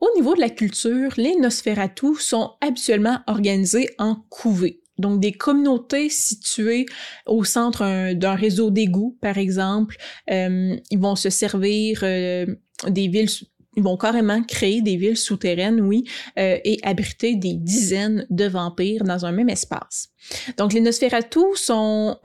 Au 0.00 0.08
niveau 0.16 0.34
de 0.34 0.40
la 0.40 0.50
culture, 0.50 1.12
les 1.16 1.36
Nosferatu 1.36 2.16
sont 2.18 2.54
habituellement 2.60 3.20
organisés 3.28 3.90
en 3.98 4.16
couvées. 4.28 4.81
Donc, 5.02 5.20
des 5.20 5.32
communautés 5.32 6.08
situées 6.08 6.86
au 7.26 7.44
centre 7.44 8.14
d'un 8.14 8.34
réseau 8.34 8.70
d'égouts, 8.70 9.18
par 9.20 9.36
exemple, 9.36 9.96
euh, 10.30 10.76
ils 10.90 10.98
vont 10.98 11.16
se 11.16 11.28
servir 11.28 12.00
euh, 12.02 12.46
des 12.88 13.08
villes 13.08 13.28
ils 13.74 13.82
vont 13.82 13.96
carrément 13.96 14.42
créer 14.42 14.82
des 14.82 14.96
villes 14.96 15.16
souterraines, 15.16 15.80
oui, 15.80 16.04
euh, 16.38 16.58
et 16.62 16.78
abriter 16.82 17.36
des 17.36 17.54
dizaines 17.54 18.26
de 18.28 18.44
vampires 18.44 19.02
dans 19.02 19.24
un 19.24 19.32
même 19.32 19.48
espace. 19.48 20.10
Donc, 20.58 20.74
les 20.74 20.80
Nosferatu 20.82 21.40
sont, 21.54 22.18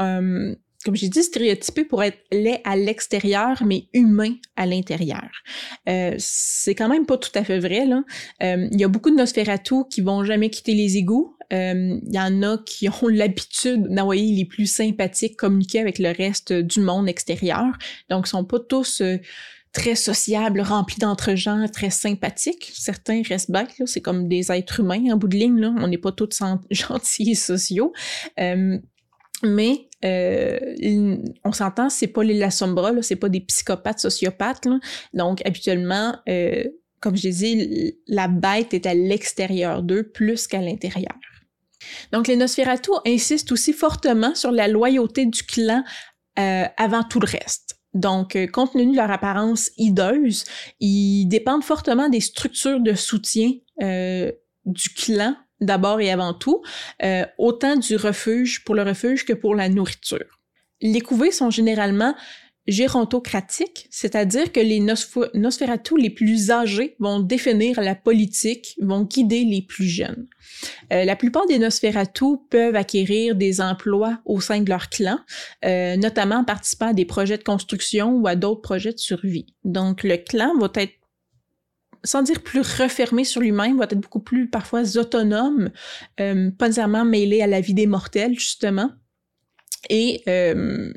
comme 0.88 0.96
j'ai 0.96 1.10
dit, 1.10 1.22
stéréotypés 1.22 1.84
pour 1.84 2.01
être 2.01 2.17
laids 2.32 2.62
à 2.63 2.75
l'extérieur, 2.75 3.63
mais 3.65 3.88
humains 3.94 4.36
à 4.56 4.65
l'intérieur. 4.65 5.29
c'est 5.86 6.75
quand 6.75 6.89
même 6.89 7.06
pas 7.06 7.17
tout 7.17 7.32
à 7.36 7.44
fait 7.44 7.60
vrai, 7.60 7.86
là. 7.86 8.03
Il 8.41 8.79
y 8.79 8.84
a 8.84 8.88
beaucoup 8.88 9.12
de 9.12 9.15
Nosferatu 9.15 9.88
qui 9.89 10.01
vont 10.01 10.24
jamais 10.24 10.50
quitter 10.50 10.74
les 10.74 10.98
égouts, 10.98 11.38
il 11.51 11.56
euh, 11.56 12.00
y 12.03 12.20
en 12.20 12.44
a 12.44 12.58
qui 12.58 12.89
ont 13.01 13.08
l'habitude 13.08 13.88
d'envoyer 13.89 14.36
les 14.36 14.46
plus 14.46 14.67
sympathiques 14.67 15.38
communiquer 15.38 15.79
avec 15.79 16.00
le 16.00 16.12
reste 16.12 16.53
du 16.53 16.82
monde 16.82 17.08
extérieur. 17.08 17.65
Donc, 18.10 18.27
ils 18.27 18.29
sont 18.29 18.44
pas 18.44 18.60
tous 18.60 19.01
euh, 19.01 19.17
très 19.72 19.96
sociables, 19.96 20.62
remplis 20.62 20.98
d'entre-gens, 20.98 21.65
très 21.72 21.89
sympathiques. 21.89 22.72
Certains 22.74 23.22
restent 23.27 23.51
bêtes, 23.51 23.75
c'est 23.86 24.01
comme 24.01 24.27
des 24.27 24.51
êtres 24.51 24.82
humains 24.82 25.13
en 25.13 25.17
bout 25.17 25.27
de 25.27 25.38
ligne. 25.38 25.60
Là. 25.60 25.74
On 25.77 25.88
n'est 25.88 25.98
pas 25.98 26.12
tous 26.12 26.41
gentils 26.72 27.32
et 27.32 27.36
sociaux. 27.36 27.94
Euh, 29.46 29.50
mais 29.53 29.88
on 31.44 31.51
s'entend, 31.51 31.89
c'est 31.89 32.08
pas 32.08 32.24
les 32.24 32.50
Sombra, 32.50 32.91
c'est 33.01 33.15
pas 33.15 33.29
des 33.29 33.41
psychopathes, 33.41 34.00
sociopathes. 34.00 34.65
Là. 34.65 34.79
Donc, 35.13 35.46
habituellement, 35.46 36.15
comme 37.00 37.15
je 37.15 37.22
disais, 37.22 37.98
la 38.08 38.27
bête 38.27 38.74
est 38.74 38.86
à 38.86 38.94
l'extérieur 38.94 39.84
d'eux 39.84 40.03
plus 40.03 40.48
qu'à 40.48 40.62
l'intérieur. 40.62 41.15
Donc 42.12 42.27
les 42.27 42.36
Nosferatu 42.36 42.91
insistent 43.06 43.51
aussi 43.51 43.74
fortement 43.74 44.36
sur 44.36 44.51
la 44.51 44.67
loyauté 44.67 45.25
du 45.25 45.44
clan 45.44 45.84
euh, 46.39 46.65
avant 46.77 47.03
tout 47.03 47.20
le 47.20 47.27
reste. 47.27 47.75
Donc, 47.94 48.36
euh, 48.36 48.46
compte 48.48 48.74
tenu 48.74 48.91
de 48.91 48.96
leur 48.96 49.10
apparence 49.10 49.72
hideuse, 49.77 50.44
ils 50.79 51.25
dépendent 51.25 51.63
fortement 51.63 52.10
des 52.10 52.20
structures 52.20 52.79
de 52.79 52.94
soutien 52.94 53.53
euh, 53.82 54.32
du 54.65 54.89
clan 54.89 55.36
d'abord 55.62 56.00
et 56.02 56.12
avant 56.12 56.34
tout, 56.34 56.62
autant 57.38 57.76
du 57.76 57.96
refuge 57.96 58.64
pour 58.64 58.76
le 58.76 58.84
refuge 58.84 59.26
que 59.26 59.34
pour 59.34 59.56
la 59.56 59.70
nourriture. 59.70 60.40
Les 60.82 61.02
couvées 61.02 61.32
sont 61.32 61.50
généralement 61.50 62.16
gérontocratiques, 62.68 63.88
c'est-à-dire 63.90 64.52
que 64.52 64.60
les 64.60 64.82
Nosferatu 64.82 65.98
les 65.98 66.10
plus 66.10 66.52
âgés 66.52 66.96
vont 67.00 67.22
définir 67.22 67.80
la 67.82 67.96
politique, 67.96 68.76
vont 68.82 69.04
guider 69.04 69.46
les 69.46 69.62
plus 69.62 69.88
jeunes. 69.88 70.28
Euh, 70.92 71.06
la 71.06 71.16
plupart 71.16 71.48
des 71.48 71.60
Nosferatu 71.60 72.26
peuvent 72.50 72.76
acquérir 72.76 73.36
des 73.36 73.62
emplois 73.62 74.20
au 74.26 74.42
sein 74.42 74.60
de 74.60 74.70
leur 74.70 74.90
clan, 74.90 75.18
euh, 75.64 75.96
notamment 75.96 76.38
en 76.38 76.44
participant 76.44 76.88
à 76.88 76.94
des 76.94 77.06
projets 77.06 77.38
de 77.38 77.44
construction 77.44 78.12
ou 78.12 78.28
à 78.28 78.36
d'autres 78.36 78.62
projets 78.62 78.94
de 78.94 79.00
survie. 79.00 79.48
Donc 79.64 80.04
le 80.04 80.18
clan 80.18 80.58
va 80.60 80.70
être 80.76 80.94
sans 82.04 82.22
dire 82.22 82.42
plus 82.42 82.62
refermé 82.62 83.24
sur 83.24 83.42
lui-même, 83.42 83.77
va 83.77 83.86
être 83.86 84.00
beaucoup 84.00 84.20
plus 84.20 84.50
parfois 84.50 84.98
autonome, 84.98 85.70
euh, 86.20 86.51
pas 86.51 86.68
nécessairement 86.68 87.06
mêlé 87.06 87.42
à 87.42 87.48
la 87.48 87.62
vie 87.62 87.74
des 87.74 87.88
mortels, 87.88 88.34
justement. 88.38 88.92
Et 89.89 90.24
euh, 90.27 90.92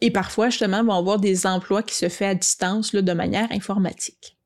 et 0.00 0.10
parfois, 0.10 0.48
justement, 0.48 0.82
vont 0.82 0.94
avoir 0.94 1.18
des 1.18 1.46
emplois 1.46 1.82
qui 1.82 1.94
se 1.94 2.08
font 2.08 2.28
à 2.28 2.34
distance 2.34 2.92
là, 2.92 3.02
de 3.02 3.12
manière 3.12 3.50
informatique. 3.52 4.38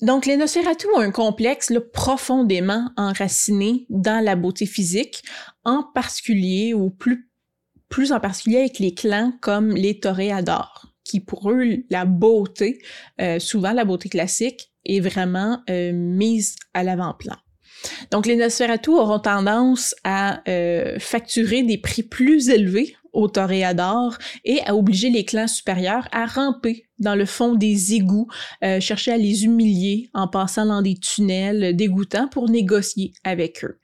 Donc, 0.00 0.26
les 0.26 0.36
Nosferatu 0.36 0.86
ont 0.94 1.00
un 1.00 1.10
complexe 1.10 1.70
là, 1.70 1.80
profondément 1.80 2.90
enraciné 2.96 3.86
dans 3.90 4.24
la 4.24 4.36
beauté 4.36 4.64
physique, 4.64 5.24
en 5.64 5.82
particulier, 5.82 6.72
ou 6.72 6.90
plus, 6.90 7.30
plus 7.88 8.12
en 8.12 8.20
particulier 8.20 8.58
avec 8.58 8.78
les 8.78 8.94
clans 8.94 9.32
comme 9.40 9.70
les 9.74 9.98
toréadors, 9.98 10.86
qui 11.04 11.20
pour 11.20 11.50
eux, 11.50 11.84
la 11.90 12.04
beauté, 12.04 12.80
euh, 13.20 13.40
souvent 13.40 13.72
la 13.72 13.84
beauté 13.84 14.08
classique, 14.08 14.72
est 14.88 15.00
vraiment 15.00 15.62
euh, 15.70 15.92
mise 15.92 16.56
à 16.74 16.82
l'avant-plan. 16.82 17.36
Donc, 18.10 18.26
les 18.26 18.36
Nosferatu 18.36 18.90
auront 18.90 19.20
tendance 19.20 19.94
à 20.02 20.42
euh, 20.48 20.98
facturer 20.98 21.62
des 21.62 21.78
prix 21.78 22.02
plus 22.02 22.48
élevés 22.48 22.96
aux 23.12 23.28
toréadors 23.28 24.18
et 24.44 24.60
à 24.66 24.74
obliger 24.74 25.10
les 25.10 25.24
clans 25.24 25.46
supérieurs 25.46 26.08
à 26.12 26.26
ramper 26.26 26.86
dans 26.98 27.14
le 27.14 27.26
fond 27.26 27.54
des 27.54 27.94
égouts, 27.94 28.28
euh, 28.64 28.80
chercher 28.80 29.12
à 29.12 29.16
les 29.16 29.44
humilier 29.44 30.10
en 30.14 30.28
passant 30.28 30.66
dans 30.66 30.82
des 30.82 30.96
tunnels 30.96 31.76
dégoûtants 31.76 32.28
pour 32.28 32.48
négocier 32.48 33.12
avec 33.24 33.64
eux. 33.64 33.78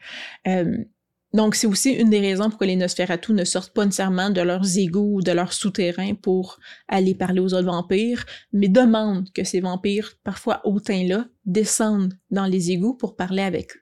Donc, 1.34 1.56
c'est 1.56 1.66
aussi 1.66 1.90
une 1.90 2.10
des 2.10 2.20
raisons 2.20 2.48
pourquoi 2.48 2.68
les 2.68 2.76
Nosferatu 2.76 3.32
ne 3.32 3.44
sortent 3.44 3.74
pas 3.74 3.84
nécessairement 3.84 4.30
de 4.30 4.40
leurs 4.40 4.78
égouts 4.78 5.16
ou 5.16 5.20
de 5.20 5.32
leurs 5.32 5.52
souterrains 5.52 6.14
pour 6.14 6.60
aller 6.86 7.16
parler 7.16 7.40
aux 7.40 7.52
autres 7.54 7.66
vampires, 7.66 8.24
mais 8.52 8.68
demandent 8.68 9.28
que 9.32 9.42
ces 9.42 9.58
vampires, 9.58 10.12
parfois 10.22 10.60
hautains-là, 10.64 11.26
descendent 11.44 12.14
dans 12.30 12.46
les 12.46 12.70
égouts 12.70 12.94
pour 12.94 13.16
parler 13.16 13.42
avec 13.42 13.76
eux. 13.76 13.80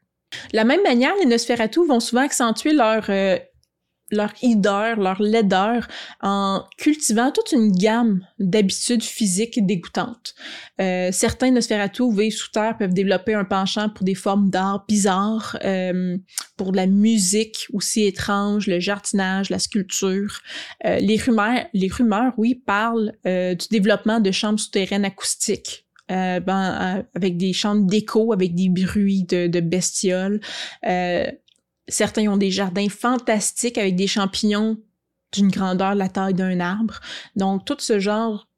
De 0.52 0.56
la 0.56 0.64
même 0.64 0.82
manière, 0.82 1.12
les 1.21 1.26
Nosferatu 1.26 1.87
vont 1.87 2.00
souvent 2.00 2.23
accentuer 2.23 2.73
leur 2.73 3.04
euh, 3.11 3.37
leur 4.12 4.33
hideur, 4.42 5.00
leur 5.00 5.21
laideur 5.21 5.88
en 6.21 6.64
cultivant 6.78 7.33
toute 7.33 7.52
une 7.52 7.73
gamme 7.73 8.21
d'habitudes 8.38 9.02
physiques 9.02 9.64
dégoûtantes. 9.66 10.35
Euh, 10.81 11.11
certains 11.12 11.50
Nosferatu 11.50 12.14
vivent 12.14 12.33
sous 12.33 12.50
terre 12.50 12.76
peuvent 12.78 12.95
développer 12.95 13.35
un 13.35 13.45
penchant 13.45 13.88
pour 13.88 14.04
des 14.04 14.14
formes 14.14 14.50
d'art 14.50 14.85
bizarres, 14.87 15.57
euh, 15.64 16.16
pour 16.57 16.73
de 16.73 16.76
la 16.76 16.87
musique 16.87 17.66
aussi 17.73 18.04
étrange, 18.04 18.66
le 18.66 18.78
jardinage, 18.78 19.50
la 19.50 19.59
sculpture. 19.59 20.40
Euh, 20.85 20.99
les 20.99 21.16
rumeurs, 21.16 21.66
les 21.73 21.88
rumeurs, 21.88 22.33
oui, 22.37 22.54
parlent 22.54 23.12
euh, 23.26 23.54
du 23.54 23.66
développement 23.71 24.21
de 24.21 24.31
chambres 24.31 24.61
souterraines 24.61 25.04
acoustiques. 25.04 25.87
Euh, 26.11 26.40
ben, 26.40 26.99
euh, 26.99 27.02
avec 27.14 27.37
des 27.38 27.52
chambres 27.52 27.87
d'écho, 27.87 28.33
avec 28.33 28.54
des 28.54 28.69
bruits 28.69 29.25
de, 29.25 29.47
de 29.47 29.61
bestioles. 29.61 30.40
Certains 31.92 32.26
ont 32.28 32.38
des 32.38 32.50
jardins 32.50 32.88
fantastiques 32.88 33.76
avec 33.76 33.96
des 33.96 34.06
champignons 34.06 34.78
d'une 35.32 35.49
grandeur 35.49 35.94
la 35.94 36.08
taille 36.08 36.34
d'un 36.34 36.58
arbre. 36.61 37.00
Donc, 37.37 37.64
tout 37.64 37.76
ce 37.78 38.00
genre 38.00 38.49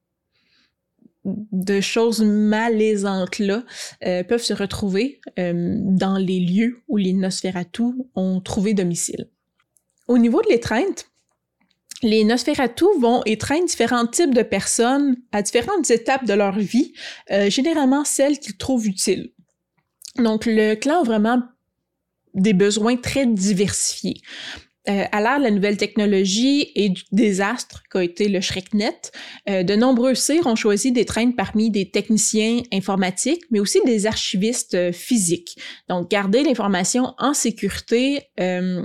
de 1.25 1.81
choses 1.81 2.23
malaisantes-là 2.23 3.65
euh, 4.05 4.23
peuvent 4.25 4.43
se 4.43 4.53
retrouver 4.53 5.21
euh, 5.39 5.77
dans 5.81 6.17
les 6.17 6.39
lieux 6.39 6.83
où 6.87 6.97
les 6.97 7.13
Nosferatu 7.13 7.83
ont 8.15 8.41
trouvé 8.41 8.75
domicile. 8.75 9.29
Au 10.07 10.19
niveau 10.19 10.43
de 10.43 10.49
l'étreinte, 10.49 11.07
les 12.03 12.25
Nosferatu 12.25 12.85
vont 13.01 13.23
étreindre 13.25 13.67
différents 13.67 14.07
types 14.07 14.35
de 14.35 14.43
personnes 14.43 15.17
à 15.33 15.43
différentes 15.43 15.91
étapes 15.91 16.27
de 16.27 16.35
leur 16.35 16.59
vie, 16.59 16.93
euh, 17.31 17.49
généralement 17.49 18.05
celles 18.05 18.39
qu'ils 18.39 18.59
trouvent 18.59 18.87
utiles. 18.87 19.33
Donc, 20.19 20.45
le 20.47 20.75
clan 20.75 21.01
a 21.01 21.05
vraiment 21.05 21.43
des 22.35 22.53
besoins 22.53 22.97
très 22.97 23.27
diversifiés. 23.27 24.21
Euh, 24.87 25.05
à 25.13 25.23
l'ère 25.23 25.39
de 25.39 25.45
la 25.45 25.51
nouvelle 25.51 25.79
technologie 25.79 26.71
et 26.75 26.91
du 26.91 27.05
désastre 27.11 27.83
qu'a 27.91 28.05
été 28.05 28.29
le 28.29 28.43
ShrekNet, 28.43 29.13
euh, 29.49 29.63
de 29.63 29.75
nombreux 29.75 30.15
cires 30.15 30.47
ont 30.47 30.57
choisi 30.57 30.93
d'étreindre 30.93 31.35
parmi 31.35 31.71
des 31.71 31.91
techniciens 31.91 32.61
informatiques, 32.71 33.45
mais 33.51 33.61
aussi 33.61 33.81
des 33.87 34.05
archivistes 34.05 34.75
euh, 34.75 34.93
physiques. 34.93 35.57
Donc, 35.89 36.11
garder 36.11 36.43
l'information 36.43 37.15
en 37.17 37.33
sécurité 37.33 38.25
euh, 38.41 38.85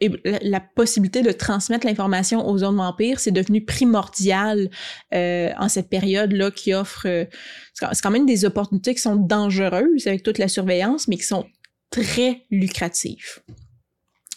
et 0.00 0.10
la, 0.42 0.60
possibilité 0.60 1.22
de 1.22 1.32
transmettre 1.32 1.86
l'information 1.86 2.46
aux 2.48 2.62
autres 2.62 2.76
vampires, 2.76 3.18
c'est 3.18 3.30
devenu 3.30 3.64
primordial 3.64 4.70
euh, 5.14 5.50
en 5.58 5.68
cette 5.68 5.88
période-là 5.88 6.50
qui 6.50 6.74
offre... 6.74 7.06
c'est 7.74 8.02
quand 8.02 8.10
même 8.10 8.26
des 8.26 8.44
opportunités 8.44 8.94
qui 8.94 9.00
sont 9.00 9.16
dangereuses 9.16 10.06
avec 10.06 10.22
toute 10.22 10.38
la 10.38 10.48
surveillance, 10.48 11.08
mais 11.08 11.16
qui 11.16 11.24
sont 11.24 11.46
très 11.94 12.42
lucratif. 12.50 13.40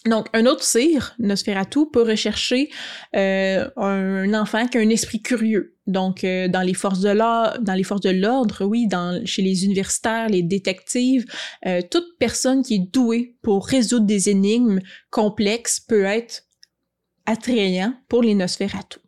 Donc, 0.05 0.27
un 0.33 0.45
autre 0.45 0.63
cire, 0.63 1.15
Nosferatu, 1.19 1.89
peut 1.91 2.03
rechercher 2.03 2.69
euh, 3.15 3.67
un 3.75 4.33
enfant 4.33 4.67
qui 4.67 4.77
a 4.77 4.81
un 4.81 4.89
esprit 4.89 5.21
curieux. 5.21 5.75
Donc, 5.85 6.23
euh, 6.23 6.47
dans 6.47 6.61
les 6.61 6.75
forces 6.75 7.01
de 7.01 7.09
l'ordre, 7.09 8.63
oui, 8.63 8.87
chez 9.25 9.41
les 9.41 9.65
universitaires, 9.65 10.29
les 10.29 10.43
détectives, 10.43 11.25
euh, 11.65 11.81
toute 11.89 12.17
personne 12.19 12.63
qui 12.63 12.75
est 12.75 12.93
douée 12.93 13.35
pour 13.41 13.67
résoudre 13.67 14.05
des 14.05 14.29
énigmes 14.29 14.79
complexes 15.09 15.81
peut 15.81 16.05
être 16.05 16.43
attrayant 17.25 17.93
pour 18.07 18.21
les 18.21 18.35
Nosferatu. 18.35 18.99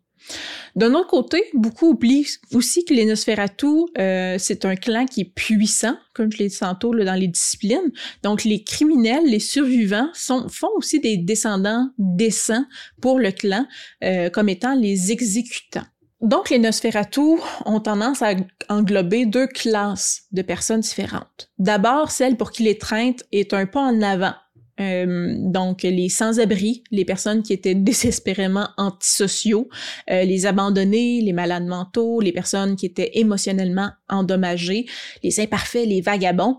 D'un 0.76 0.94
autre 0.94 1.08
côté, 1.08 1.44
beaucoup 1.54 1.90
oublient 1.90 2.28
aussi 2.54 2.86
que 2.86 2.94
les 2.94 3.06
Nosferatu, 3.06 3.68
euh, 3.98 4.36
c'est 4.38 4.66
un 4.66 4.76
clan 4.76 5.06
qui 5.06 5.22
est 5.22 5.34
puissant, 5.34 5.96
comme 6.14 6.32
je 6.32 6.38
l'ai 6.38 6.48
dit 6.48 6.58
tantôt 6.58 6.94
dans 6.94 7.20
les 7.20 7.28
disciplines. 7.28 7.92
Donc, 8.24 8.44
les 8.44 8.64
criminels, 8.64 9.26
les 9.26 9.40
survivants 9.40 10.10
sont, 10.14 10.48
font 10.50 10.70
aussi 10.76 11.00
des 11.00 11.18
descendants 11.18 11.90
décents 11.98 12.66
pour 13.02 13.20
le 13.20 13.32
clan, 13.32 13.66
euh, 14.04 14.30
comme 14.30 14.50
étant 14.50 14.76
les 14.76 15.12
exécutants. 15.12 15.86
Donc, 16.22 16.50
les 16.50 16.60
Nosferatu 16.60 17.38
ont 17.66 17.80
tendance 17.80 18.22
à 18.22 18.34
englober 18.68 19.26
deux 19.26 19.48
classes 19.48 20.24
de 20.34 20.42
personnes 20.42 20.82
différentes. 20.82 21.50
D'abord, 21.58 22.12
celle 22.12 22.36
pour 22.36 22.52
qui 22.52 22.64
l'étreinte 22.64 23.24
est 23.32 23.54
un 23.54 23.66
pas 23.66 23.82
en 23.82 24.02
avant 24.02 24.34
euh, 24.80 25.36
donc 25.38 25.84
les 25.84 26.10
sans-abri, 26.10 26.84
les 26.92 27.06
personnes 27.06 27.44
qui 27.44 27.54
étaient 27.54 27.76
désespérément 27.76 28.70
antisociaux, 28.78 29.70
euh, 30.10 30.24
les 30.24 30.46
abandonnés, 30.46 31.22
les 31.22 31.34
malades 31.34 31.66
mentaux, 31.66 32.22
les 32.22 32.32
personnes 32.32 32.76
qui 32.76 32.86
étaient 32.86 33.12
émotionnellement 33.14 33.92
endommagées, 34.08 34.86
les 35.24 35.40
imparfaits, 35.40 35.86
les 35.86 36.02
vagabonds. 36.02 36.58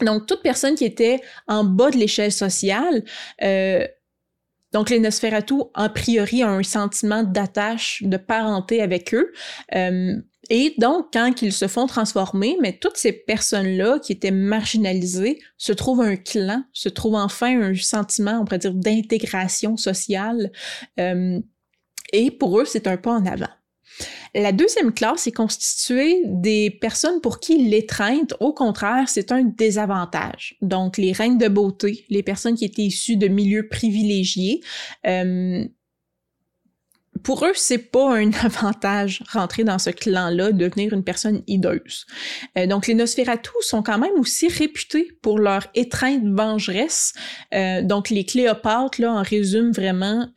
Donc 0.00 0.26
toute 0.26 0.42
personne 0.42 0.74
qui 0.74 0.84
était 0.84 1.20
en 1.46 1.64
bas 1.64 1.90
de 1.90 1.96
l'échelle 1.96 2.32
sociale 2.32 3.04
euh, 3.42 3.86
donc, 4.74 4.90
les 4.90 4.98
Nosferatu, 4.98 5.54
en 5.76 5.88
priori, 5.88 6.42
ont 6.42 6.48
un 6.48 6.62
sentiment 6.64 7.22
d'attache, 7.22 8.02
de 8.02 8.16
parenté 8.16 8.82
avec 8.82 9.14
eux. 9.14 9.32
Euh, 9.76 10.16
et 10.50 10.74
donc, 10.78 11.12
quand 11.12 11.42
ils 11.42 11.52
se 11.52 11.68
font 11.68 11.86
transformer, 11.86 12.56
mais 12.60 12.76
toutes 12.76 12.96
ces 12.96 13.12
personnes-là 13.12 14.00
qui 14.00 14.10
étaient 14.10 14.32
marginalisées 14.32 15.38
se 15.58 15.72
trouvent 15.72 16.00
un 16.00 16.16
clan, 16.16 16.64
se 16.72 16.88
trouvent 16.88 17.14
enfin 17.14 17.56
un 17.62 17.74
sentiment, 17.76 18.40
on 18.40 18.44
pourrait 18.44 18.58
dire, 18.58 18.74
d'intégration 18.74 19.76
sociale. 19.76 20.50
Euh, 20.98 21.38
et 22.12 22.32
pour 22.32 22.58
eux, 22.58 22.64
c'est 22.64 22.88
un 22.88 22.96
pas 22.96 23.12
en 23.12 23.26
avant. 23.26 23.46
La 24.34 24.52
deuxième 24.52 24.92
classe 24.92 25.26
est 25.26 25.32
constituée 25.32 26.22
des 26.24 26.70
personnes 26.70 27.20
pour 27.20 27.38
qui 27.38 27.68
l'étreinte, 27.68 28.34
au 28.40 28.52
contraire, 28.52 29.08
c'est 29.08 29.30
un 29.30 29.44
désavantage. 29.44 30.56
Donc, 30.60 30.96
les 30.96 31.12
reines 31.12 31.38
de 31.38 31.48
beauté, 31.48 32.04
les 32.08 32.22
personnes 32.22 32.56
qui 32.56 32.64
étaient 32.64 32.82
issues 32.82 33.16
de 33.16 33.28
milieux 33.28 33.68
privilégiés, 33.68 34.60
euh, 35.06 35.64
pour 37.22 37.44
eux, 37.46 37.52
c'est 37.54 37.78
pas 37.78 38.16
un 38.16 38.32
avantage 38.42 39.22
rentrer 39.30 39.62
dans 39.62 39.78
ce 39.78 39.90
clan-là, 39.90 40.50
devenir 40.50 40.92
une 40.92 41.04
personne 41.04 41.42
hideuse. 41.46 42.06
Euh, 42.58 42.66
donc, 42.66 42.88
les 42.88 42.94
Nosferatu 42.94 43.50
sont 43.60 43.84
quand 43.84 43.98
même 43.98 44.18
aussi 44.18 44.48
réputés 44.48 45.12
pour 45.22 45.38
leur 45.38 45.68
étreinte 45.74 46.24
vengeresse. 46.24 47.14
Euh, 47.54 47.82
donc, 47.82 48.10
les 48.10 48.24
Cléopâtres, 48.24 49.00
là, 49.00 49.12
en 49.12 49.22
résument 49.22 49.70
vraiment 49.70 50.28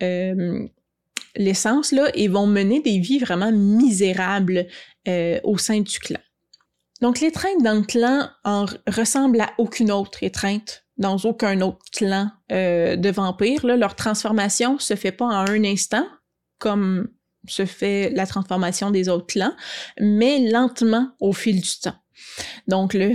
l'essence, 1.37 1.91
là, 1.91 2.09
et 2.13 2.27
vont 2.27 2.47
mener 2.47 2.81
des 2.81 2.99
vies 2.99 3.19
vraiment 3.19 3.51
misérables 3.51 4.67
euh, 5.07 5.39
au 5.43 5.57
sein 5.57 5.81
du 5.81 5.99
clan. 5.99 6.19
Donc, 7.01 7.19
l'étreinte 7.19 7.61
dans 7.63 7.75
le 7.75 7.83
clan 7.83 8.29
ressemble 8.87 9.41
à 9.41 9.51
aucune 9.57 9.91
autre 9.91 10.23
étreinte 10.23 10.83
dans 10.97 11.17
aucun 11.17 11.61
autre 11.61 11.85
clan 11.91 12.31
euh, 12.51 12.95
de 12.95 13.09
vampires. 13.09 13.65
Leur 13.65 13.95
transformation 13.95 14.79
se 14.79 14.95
fait 14.95 15.11
pas 15.11 15.25
en 15.25 15.47
un 15.47 15.63
instant, 15.63 16.07
comme 16.57 17.07
se 17.47 17.65
fait 17.65 18.09
la 18.09 18.25
transformation 18.25 18.91
des 18.91 19.09
autres 19.09 19.27
clans, 19.27 19.55
mais 19.99 20.49
lentement 20.49 21.11
au 21.19 21.33
fil 21.33 21.61
du 21.61 21.79
temps. 21.79 21.95
Donc 22.67 22.93
le, 22.93 23.13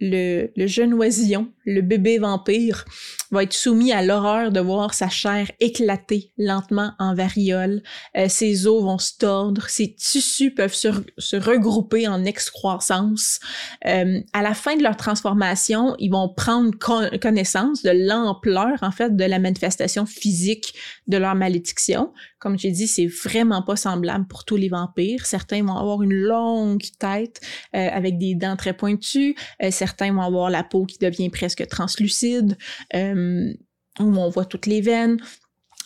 le, 0.00 0.50
le 0.56 0.66
jeune 0.66 0.94
oisillon, 0.94 1.48
le 1.64 1.82
bébé 1.82 2.18
vampire, 2.18 2.84
va 3.30 3.42
être 3.42 3.52
soumis 3.52 3.92
à 3.92 4.02
l'horreur 4.02 4.52
de 4.52 4.60
voir 4.60 4.94
sa 4.94 5.08
chair 5.08 5.50
éclater 5.60 6.30
lentement 6.38 6.92
en 6.98 7.14
variole. 7.14 7.82
Euh, 8.16 8.28
ses 8.28 8.66
os 8.66 8.82
vont 8.82 8.98
se 8.98 9.18
tordre, 9.18 9.68
ses 9.68 9.94
tissus 9.94 10.52
peuvent 10.52 10.74
se, 10.74 11.36
regrouper 11.36 12.08
en 12.08 12.24
excroissance. 12.24 13.40
Euh, 13.86 14.20
à 14.32 14.42
la 14.42 14.54
fin 14.54 14.76
de 14.76 14.82
leur 14.82 14.96
transformation, 14.96 15.94
ils 15.98 16.10
vont 16.10 16.28
prendre 16.28 16.72
connaissance 17.18 17.82
de 17.82 17.90
l'ampleur, 17.90 18.78
en 18.82 18.90
fait, 18.90 19.14
de 19.14 19.24
la 19.24 19.38
manifestation 19.38 20.06
physique 20.06 20.74
de 21.06 21.16
leur 21.16 21.34
malédiction. 21.34 22.12
Comme 22.38 22.58
j'ai 22.58 22.70
dit, 22.70 22.86
c'est 22.86 23.06
vraiment 23.06 23.62
pas 23.62 23.76
semblable 23.76 24.26
pour 24.26 24.44
tous 24.44 24.56
les 24.56 24.68
vampires. 24.68 25.26
Certains 25.26 25.62
vont 25.62 25.76
avoir 25.76 26.02
une 26.02 26.14
longue 26.14 26.84
tête 26.98 27.40
euh, 27.74 27.88
avec 27.92 28.18
des 28.18 28.34
dents 28.34 28.56
très 28.56 28.74
pointues. 28.74 29.34
Euh, 29.62 29.70
certains 29.70 30.12
vont 30.12 30.22
avoir 30.22 30.50
la 30.50 30.62
peau 30.62 30.84
qui 30.84 30.98
devient 30.98 31.30
presque 31.30 31.66
translucide. 31.66 32.56
Euh, 32.94 33.52
où 34.00 34.16
on 34.16 34.28
voit 34.28 34.44
toutes 34.44 34.66
les 34.66 34.80
veines. 34.80 35.18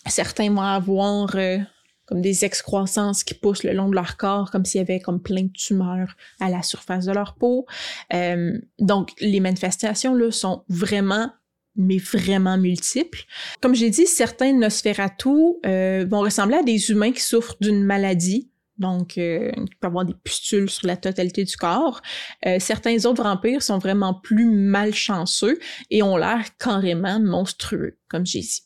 Certains 0.05 0.51
vont 0.51 0.61
avoir 0.61 1.35
euh, 1.35 1.57
comme 2.05 2.21
des 2.21 2.45
excroissances 2.45 3.23
qui 3.23 3.33
poussent 3.33 3.63
le 3.63 3.73
long 3.73 3.89
de 3.89 3.95
leur 3.95 4.17
corps, 4.17 4.51
comme 4.51 4.65
s'il 4.65 4.79
y 4.79 4.81
avait 4.81 4.99
comme 4.99 5.21
plein 5.21 5.43
de 5.43 5.51
tumeurs 5.51 6.15
à 6.39 6.49
la 6.49 6.61
surface 6.61 7.05
de 7.05 7.11
leur 7.11 7.35
peau. 7.35 7.65
Euh, 8.13 8.59
donc, 8.79 9.11
les 9.19 9.39
manifestations 9.39 10.13
là 10.13 10.31
sont 10.31 10.63
vraiment 10.67 11.31
mais 11.75 11.97
vraiment 11.97 12.57
multiples. 12.57 13.23
Comme 13.61 13.75
j'ai 13.75 13.89
dit, 13.89 14.05
certains 14.05 14.53
Nosferatu 14.53 15.29
vont 15.29 16.19
ressembler 16.19 16.57
à 16.57 16.63
des 16.63 16.91
humains 16.91 17.11
qui 17.11 17.21
souffrent 17.21 17.55
d'une 17.59 17.83
maladie, 17.83 18.51
donc 18.77 19.17
euh, 19.17 19.51
il 19.55 19.75
peut 19.79 19.87
avoir 19.87 20.05
des 20.05 20.15
pustules 20.23 20.69
sur 20.69 20.87
la 20.87 20.97
totalité 20.97 21.43
du 21.43 21.55
corps. 21.55 22.01
Euh, 22.45 22.57
certains 22.59 23.05
autres 23.05 23.23
vampires 23.23 23.61
sont 23.61 23.77
vraiment 23.77 24.13
plus 24.13 24.45
malchanceux 24.45 25.59
et 25.89 26.01
ont 26.01 26.17
l'air 26.17 26.45
carrément 26.57 27.19
monstrueux, 27.19 27.97
comme 28.09 28.25
j'ai 28.25 28.41
dit. 28.41 28.61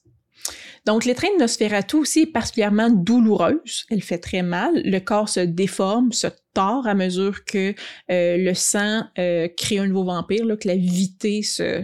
Donc, 0.85 1.03
l'étreinte 1.03 1.33
de 1.35 1.41
Nosferatu 1.41 1.97
aussi 1.97 2.21
est 2.21 2.31
particulièrement 2.31 2.89
douloureuse. 2.89 3.85
Elle 3.89 4.01
fait 4.01 4.19
très 4.19 4.41
mal. 4.41 4.71
Le 4.85 4.99
corps 4.99 5.27
se 5.27 5.41
déforme, 5.41 6.13
se 6.13 6.27
tord 6.53 6.87
à 6.87 6.93
mesure 6.93 7.43
que 7.43 7.75
euh, 8.09 8.37
le 8.37 8.53
sang 8.53 9.01
crée 9.15 9.79
un 9.79 9.87
nouveau 9.87 10.05
vampire, 10.05 10.45
là, 10.45 10.55
que 10.55 10.69
la 10.69 10.77
vitée 10.77 11.43
se 11.43 11.83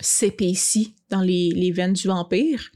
s'épaissit 0.00 0.94
dans 1.10 1.20
les, 1.20 1.50
les, 1.54 1.72
veines 1.72 1.92
du 1.92 2.08
vampire. 2.08 2.70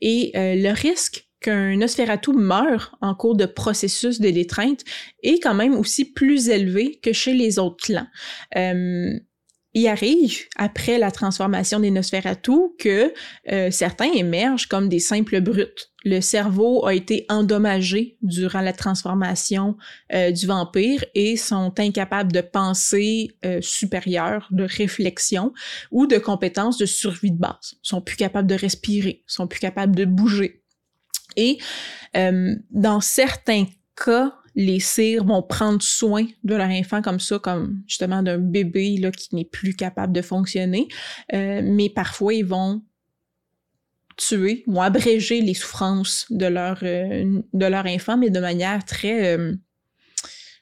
Et 0.00 0.32
le 0.34 0.72
risque 0.72 1.28
qu'un 1.40 1.76
Nosferatu 1.76 2.32
meurt 2.32 2.92
en 3.00 3.14
cours 3.14 3.36
de 3.36 3.46
processus 3.46 4.20
de 4.20 4.28
l'étreinte 4.28 4.84
est 5.22 5.40
quand 5.40 5.54
même 5.54 5.74
aussi 5.74 6.04
plus 6.04 6.48
élevé 6.48 6.98
que 7.02 7.12
chez 7.12 7.34
les 7.34 7.58
autres 7.58 7.84
clans. 7.84 8.06
Euh, 8.56 9.12
il 9.74 9.86
arrive, 9.86 10.38
après 10.56 10.98
la 10.98 11.10
transformation 11.10 11.78
des 11.78 11.90
Nosferatu, 11.90 12.74
que 12.78 13.12
euh, 13.52 13.70
certains 13.70 14.10
émergent 14.12 14.66
comme 14.66 14.88
des 14.88 14.98
simples 14.98 15.40
brutes. 15.40 15.92
Le 16.08 16.22
cerveau 16.22 16.86
a 16.86 16.94
été 16.94 17.26
endommagé 17.28 18.16
durant 18.22 18.62
la 18.62 18.72
transformation 18.72 19.76
euh, 20.14 20.30
du 20.30 20.46
vampire 20.46 21.04
et 21.14 21.36
sont 21.36 21.74
incapables 21.78 22.32
de 22.32 22.40
pensée 22.40 23.36
euh, 23.44 23.58
supérieure, 23.60 24.48
de 24.50 24.64
réflexion 24.64 25.52
ou 25.90 26.06
de 26.06 26.16
compétences 26.16 26.78
de 26.78 26.86
survie 26.86 27.30
de 27.30 27.36
base. 27.36 27.74
Ils 27.84 27.88
sont 27.88 28.00
plus 28.00 28.16
capables 28.16 28.48
de 28.48 28.54
respirer, 28.54 29.22
sont 29.26 29.46
plus 29.46 29.60
capables 29.60 29.94
de 29.94 30.06
bouger. 30.06 30.62
Et 31.36 31.58
euh, 32.16 32.54
dans 32.70 33.02
certains 33.02 33.66
cas, 34.02 34.34
les 34.54 34.80
cires 34.80 35.24
vont 35.24 35.42
prendre 35.42 35.82
soin 35.82 36.26
de 36.42 36.54
leur 36.54 36.70
enfant 36.70 37.02
comme 37.02 37.20
ça, 37.20 37.38
comme 37.38 37.82
justement 37.86 38.22
d'un 38.22 38.38
bébé 38.38 38.98
qui 39.14 39.36
n'est 39.36 39.44
plus 39.44 39.76
capable 39.76 40.14
de 40.14 40.22
fonctionner. 40.22 40.88
Mais 41.32 41.90
parfois, 41.90 42.34
ils 42.34 42.44
vont 42.44 42.82
tuer 44.18 44.64
ou 44.66 44.82
abréger 44.82 45.40
les 45.40 45.54
souffrances 45.54 46.26
de 46.28 46.44
leur, 46.44 46.80
euh, 46.82 47.40
de 47.54 47.66
leur 47.66 47.86
enfant, 47.86 48.18
mais 48.18 48.28
de 48.28 48.40
manière 48.40 48.84
très, 48.84 49.38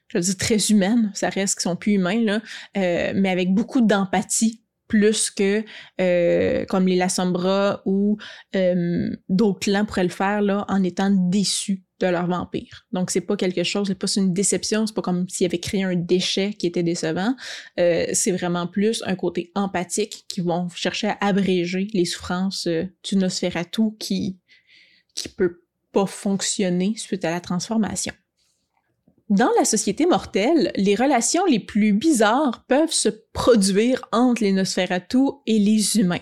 je 0.09 0.19
veux 0.19 0.21
dire, 0.21 0.37
très 0.37 0.59
humaine. 0.71 1.11
Ça 1.15 1.29
reste 1.29 1.55
qu'ils 1.55 1.63
sont 1.63 1.77
plus 1.77 1.95
humains, 1.95 2.23
là, 2.23 2.41
mais 2.75 3.31
avec 3.31 3.53
beaucoup 3.53 3.81
d'empathie 3.81 4.61
plus 4.89 5.31
que 5.31 5.65
euh, 6.01 6.65
comme 6.67 6.87
les 6.87 6.97
Lassombra 6.97 7.83
ou 7.85 8.19
euh, 8.55 9.11
d'autres 9.29 9.61
clans 9.61 9.85
pourraient 9.85 10.05
le 10.05 10.09
faire 10.09 10.43
là, 10.43 10.65
en 10.69 10.83
étant 10.83 11.11
déçus 11.11 11.83
de 12.01 12.07
leur 12.07 12.27
vampire. 12.27 12.87
Donc 12.93 13.11
c'est 13.11 13.21
pas 13.23 13.37
quelque 13.37 13.63
chose, 13.63 13.89
c'est 13.89 13.95
pas 13.95 14.07
une 14.17 14.33
déception, 14.33 14.87
c'est 14.87 14.95
pas 14.95 15.03
comme 15.03 15.29
s'ils 15.29 15.47
avaient 15.47 15.61
créé 15.61 15.83
un 15.83 15.97
déchet 15.97 16.53
qui 16.53 16.67
était 16.67 16.83
décevant. 16.83 17.35
Euh, 17.81 18.07
c'est 18.13 18.33
vraiment 18.33 18.67
plus 18.67 19.03
un 19.07 19.15
côté 19.15 19.51
empathique 19.55 20.25
qui 20.29 20.41
vont 20.41 20.69
chercher 20.69 21.09
à 21.09 21.19
abréger 21.21 21.89
les 21.95 22.05
souffrances 22.05 22.67
euh, 22.67 22.85
du 23.03 23.17
Nosferatu 23.17 23.97
qui 23.99 24.39
qui 25.15 25.31
peut 25.31 25.63
pas 25.93 26.07
fonctionner 26.07 26.95
suite 26.97 27.25
à 27.25 27.31
la 27.31 27.41
transformation. 27.41 28.13
Dans 29.29 29.51
la 29.59 29.65
société 29.65 30.07
mortelle, 30.07 30.71
les 30.77 30.95
relations 30.95 31.45
les 31.47 31.59
plus 31.59 31.93
bizarres 31.93 32.65
peuvent 32.69 32.93
se 32.93 33.09
produire 33.33 34.03
entre 34.13 34.43
les 34.43 34.53
Nosferatu 34.53 35.19
et 35.47 35.59
les 35.59 35.99
humains. 35.99 36.21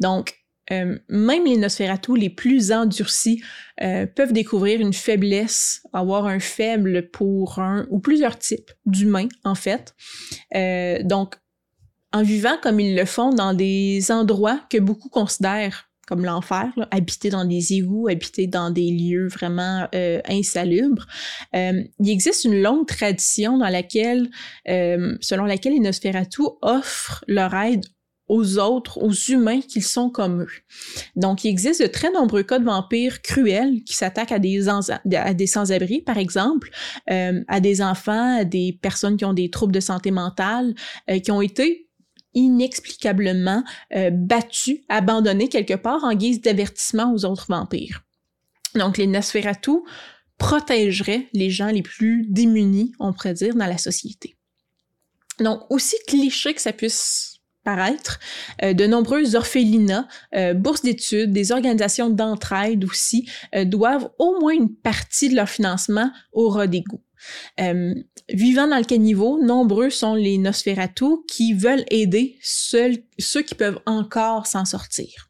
Donc, 0.00 0.34
euh, 0.72 0.98
même 1.08 1.44
les 1.44 1.56
Nosferatu 1.56 2.16
les 2.16 2.30
plus 2.30 2.72
endurcis 2.72 3.42
euh, 3.80 4.06
peuvent 4.06 4.32
découvrir 4.32 4.80
une 4.80 4.92
faiblesse, 4.92 5.82
avoir 5.92 6.26
un 6.26 6.40
faible 6.40 7.10
pour 7.10 7.60
un 7.60 7.86
ou 7.90 8.00
plusieurs 8.00 8.38
types 8.38 8.72
d'humains, 8.86 9.28
en 9.44 9.54
fait. 9.54 9.94
Euh, 10.54 11.00
donc, 11.04 11.36
en 12.12 12.22
vivant 12.22 12.56
comme 12.60 12.80
ils 12.80 12.96
le 12.96 13.04
font 13.04 13.30
dans 13.30 13.54
des 13.54 14.10
endroits 14.10 14.60
que 14.68 14.78
beaucoup 14.78 15.08
considèrent 15.08 15.91
comme 16.06 16.24
l'enfer, 16.24 16.68
habiter 16.90 17.30
dans 17.30 17.44
des 17.44 17.74
égouts, 17.74 18.08
habiter 18.08 18.46
dans 18.46 18.70
des 18.70 18.90
lieux 18.90 19.28
vraiment 19.28 19.86
euh, 19.94 20.20
insalubres. 20.28 21.06
Euh, 21.54 21.84
il 22.00 22.10
existe 22.10 22.44
une 22.44 22.60
longue 22.60 22.86
tradition 22.86 23.58
dans 23.58 23.68
laquelle, 23.68 24.30
euh, 24.68 25.16
selon 25.20 25.44
laquelle 25.44 25.74
les 25.74 25.80
Nosferatu 25.80 26.42
offrent 26.60 27.24
leur 27.28 27.54
aide 27.54 27.84
aux 28.32 28.58
autres, 28.58 28.98
aux 28.98 29.12
humains 29.12 29.60
qu'ils 29.60 29.82
sont 29.82 30.08
comme 30.08 30.42
eux. 30.42 30.50
Donc, 31.16 31.44
il 31.44 31.48
existe 31.48 31.82
de 31.82 31.86
très 31.86 32.10
nombreux 32.10 32.42
cas 32.42 32.58
de 32.58 32.64
vampires 32.64 33.20
cruels 33.20 33.82
qui 33.84 33.94
s'attaquent 33.94 34.32
à 34.32 34.38
des, 34.38 34.68
à 34.68 35.34
des 35.34 35.46
sans-abri, 35.46 36.00
par 36.00 36.16
exemple, 36.16 36.70
euh, 37.10 37.42
à 37.48 37.60
des 37.60 37.82
enfants, 37.82 38.38
à 38.38 38.44
des 38.44 38.78
personnes 38.80 39.18
qui 39.18 39.26
ont 39.26 39.34
des 39.34 39.50
troubles 39.50 39.74
de 39.74 39.80
santé 39.80 40.10
mentale, 40.10 40.74
euh, 41.10 41.18
qui 41.18 41.30
ont 41.30 41.42
été 41.42 41.88
inexplicablement 42.34 43.64
euh, 43.94 44.10
battu, 44.10 44.84
abandonné 44.88 45.48
quelque 45.48 45.74
part 45.74 46.04
en 46.04 46.14
guise 46.14 46.40
d'avertissement 46.40 47.12
aux 47.12 47.24
autres 47.24 47.46
vampires. 47.48 48.02
Donc 48.74 48.96
les 48.96 49.06
Nosferatu 49.06 49.72
protégeraient 50.38 51.28
les 51.32 51.50
gens 51.50 51.68
les 51.68 51.82
plus 51.82 52.26
démunis, 52.28 52.92
on 52.98 53.12
pourrait 53.12 53.34
dire, 53.34 53.54
dans 53.54 53.66
la 53.66 53.78
société. 53.78 54.36
Donc 55.40 55.60
aussi 55.70 55.96
cliché 56.06 56.54
que 56.54 56.60
ça 56.60 56.72
puisse 56.72 57.40
paraître, 57.64 58.18
euh, 58.62 58.72
de 58.72 58.86
nombreux 58.86 59.36
orphelinats, 59.36 60.08
euh, 60.34 60.52
bourses 60.52 60.82
d'études, 60.82 61.32
des 61.32 61.52
organisations 61.52 62.10
d'entraide 62.10 62.84
aussi, 62.84 63.28
doivent 63.64 64.10
au 64.18 64.40
moins 64.40 64.54
une 64.54 64.74
partie 64.74 65.28
de 65.28 65.36
leur 65.36 65.48
financement 65.48 66.10
au 66.32 66.48
Rodégo. 66.48 67.01
Euh, 67.60 67.94
vivant 68.28 68.66
dans 68.66 68.78
le 68.78 68.84
caniveau, 68.84 69.42
nombreux 69.42 69.90
sont 69.90 70.14
les 70.14 70.38
Nosferatu 70.38 71.24
qui 71.28 71.54
veulent 71.54 71.84
aider 71.90 72.38
ceux 72.42 73.42
qui 73.46 73.54
peuvent 73.54 73.80
encore 73.86 74.46
s'en 74.46 74.64
sortir. 74.64 75.28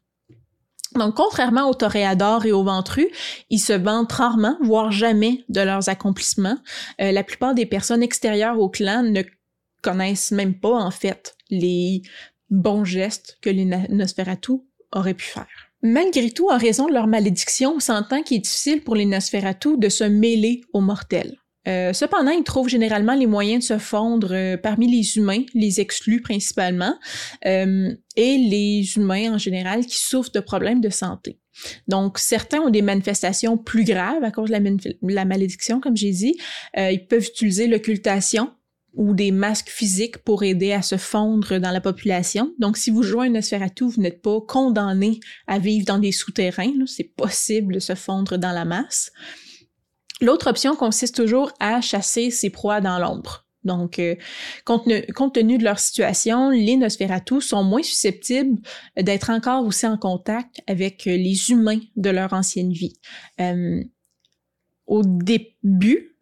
Donc, 0.95 1.15
contrairement 1.15 1.69
aux 1.69 1.73
toréadors 1.73 2.45
et 2.45 2.51
aux 2.51 2.63
ventrus, 2.63 3.07
ils 3.49 3.59
se 3.59 3.73
vantent 3.73 4.11
rarement, 4.11 4.57
voire 4.61 4.91
jamais, 4.91 5.43
de 5.49 5.61
leurs 5.61 5.89
accomplissements. 5.89 6.57
Euh, 7.01 7.11
la 7.11 7.23
plupart 7.23 7.55
des 7.55 7.65
personnes 7.65 8.03
extérieures 8.03 8.59
au 8.59 8.69
clan 8.69 9.03
ne 9.03 9.23
connaissent 9.81 10.31
même 10.31 10.59
pas, 10.59 10.75
en 10.75 10.91
fait, 10.91 11.35
les 11.49 12.03
bons 12.49 12.85
gestes 12.85 13.37
que 13.41 13.49
les 13.49 13.65
Nosferatu 13.65 14.53
auraient 14.91 15.15
pu 15.15 15.25
faire. 15.25 15.47
Malgré 15.81 16.31
tout, 16.31 16.49
en 16.49 16.57
raison 16.57 16.87
de 16.87 16.93
leur 16.93 17.07
malédiction, 17.07 17.73
on 17.75 17.79
s'entend 17.79 18.23
qu'il 18.23 18.37
est 18.37 18.41
difficile 18.41 18.83
pour 18.83 18.95
les 18.95 19.05
Nosferatu 19.05 19.77
de 19.77 19.89
se 19.89 20.03
mêler 20.03 20.61
aux 20.71 20.81
mortels. 20.81 21.37
Euh, 21.67 21.93
cependant, 21.93 22.31
ils 22.31 22.43
trouvent 22.43 22.67
généralement 22.67 23.15
les 23.15 23.27
moyens 23.27 23.63
de 23.63 23.67
se 23.67 23.77
fondre 23.77 24.33
euh, 24.33 24.57
parmi 24.57 24.91
les 24.91 25.17
humains, 25.17 25.43
les 25.53 25.79
exclus 25.79 26.21
principalement, 26.21 26.97
euh, 27.45 27.93
et 28.15 28.37
les 28.37 28.85
humains 28.97 29.33
en 29.33 29.37
général 29.37 29.85
qui 29.85 29.97
souffrent 29.97 30.31
de 30.31 30.39
problèmes 30.39 30.81
de 30.81 30.89
santé. 30.89 31.39
Donc, 31.87 32.19
certains 32.19 32.59
ont 32.59 32.69
des 32.69 32.81
manifestations 32.81 33.57
plus 33.57 33.83
graves 33.83 34.23
à 34.23 34.31
cause 34.31 34.49
de 34.49 34.97
la, 35.01 35.25
malédiction, 35.25 35.79
comme 35.79 35.95
j'ai 35.95 36.11
dit. 36.11 36.35
ils 36.75 37.05
peuvent 37.07 37.25
utiliser 37.25 37.67
l'occultation 37.67 38.51
ou 38.95 39.13
des 39.13 39.31
masques 39.31 39.69
physiques 39.69 40.17
pour 40.19 40.43
aider 40.43 40.71
à 40.71 40.81
se 40.81 40.97
fondre 40.97 41.59
dans 41.59 41.71
la 41.71 41.81
population. 41.81 42.53
Donc, 42.59 42.77
si 42.77 42.91
vous 42.91 43.03
jouez 43.03 43.27
un 43.27 43.31
Nosferatu, 43.31 43.85
vous 43.85 44.01
n'êtes 44.01 44.21
pas 44.21 44.39
condamné 44.41 45.19
à 45.47 45.59
vivre 45.59 45.85
dans 45.85 45.99
des 45.99 46.11
souterrains. 46.11 46.73
C'est 46.87 47.15
possible 47.15 47.75
de 47.75 47.79
se 47.79 47.95
fondre 47.95 48.37
dans 48.37 48.51
la 48.51 48.65
masse. 48.65 49.11
L'autre 50.23 50.49
option 50.49 50.75
consiste 50.75 51.15
toujours 51.15 51.51
à 51.59 51.81
chasser 51.81 52.31
ses 52.31 52.49
proies 52.49 52.81
dans 52.81 52.97
l'ombre. 52.97 53.45
Donc, 53.63 53.99
euh, 53.99 54.15
compte, 54.65 54.85
tenu 55.33 55.57
de 55.57 55.63
leur 55.63 55.79
situation, 55.79 56.49
les 56.49 56.75
Nosferatu 56.75 57.41
sont 57.41 57.63
moins 57.63 57.83
susceptibles 57.83 58.59
d'être 58.97 59.29
encore 59.29 59.65
aussi 59.65 59.85
en 59.85 59.97
contact 59.97 60.61
avec 60.67 61.05
les 61.05 61.51
humains 61.51 61.79
de 61.95 62.09
leur 62.09 62.33
ancienne 62.33 62.71
vie. 62.71 62.93
Euh, 63.39 63.83
au 64.87 65.01
début, 65.03 66.13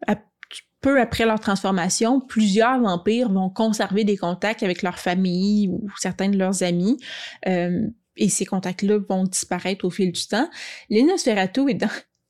peu 0.82 1.00
après 1.00 1.24
leur 1.24 1.40
transformation, 1.40 2.20
plusieurs 2.20 2.80
vampires 2.80 3.30
vont 3.30 3.48
conserver 3.48 4.04
des 4.04 4.16
contacts 4.18 4.62
avec 4.62 4.82
leur 4.82 4.98
famille 4.98 5.68
ou 5.68 5.86
certains 5.98 6.28
de 6.28 6.36
leurs 6.36 6.62
amis. 6.62 6.98
Euh, 7.46 7.86
et 8.16 8.28
ces 8.28 8.44
contacts-là 8.44 8.98
vont 9.08 9.24
disparaître 9.24 9.86
au 9.86 9.90
fil 9.90 10.12
du 10.12 10.26
temps. 10.26 10.50
Les 10.90 11.02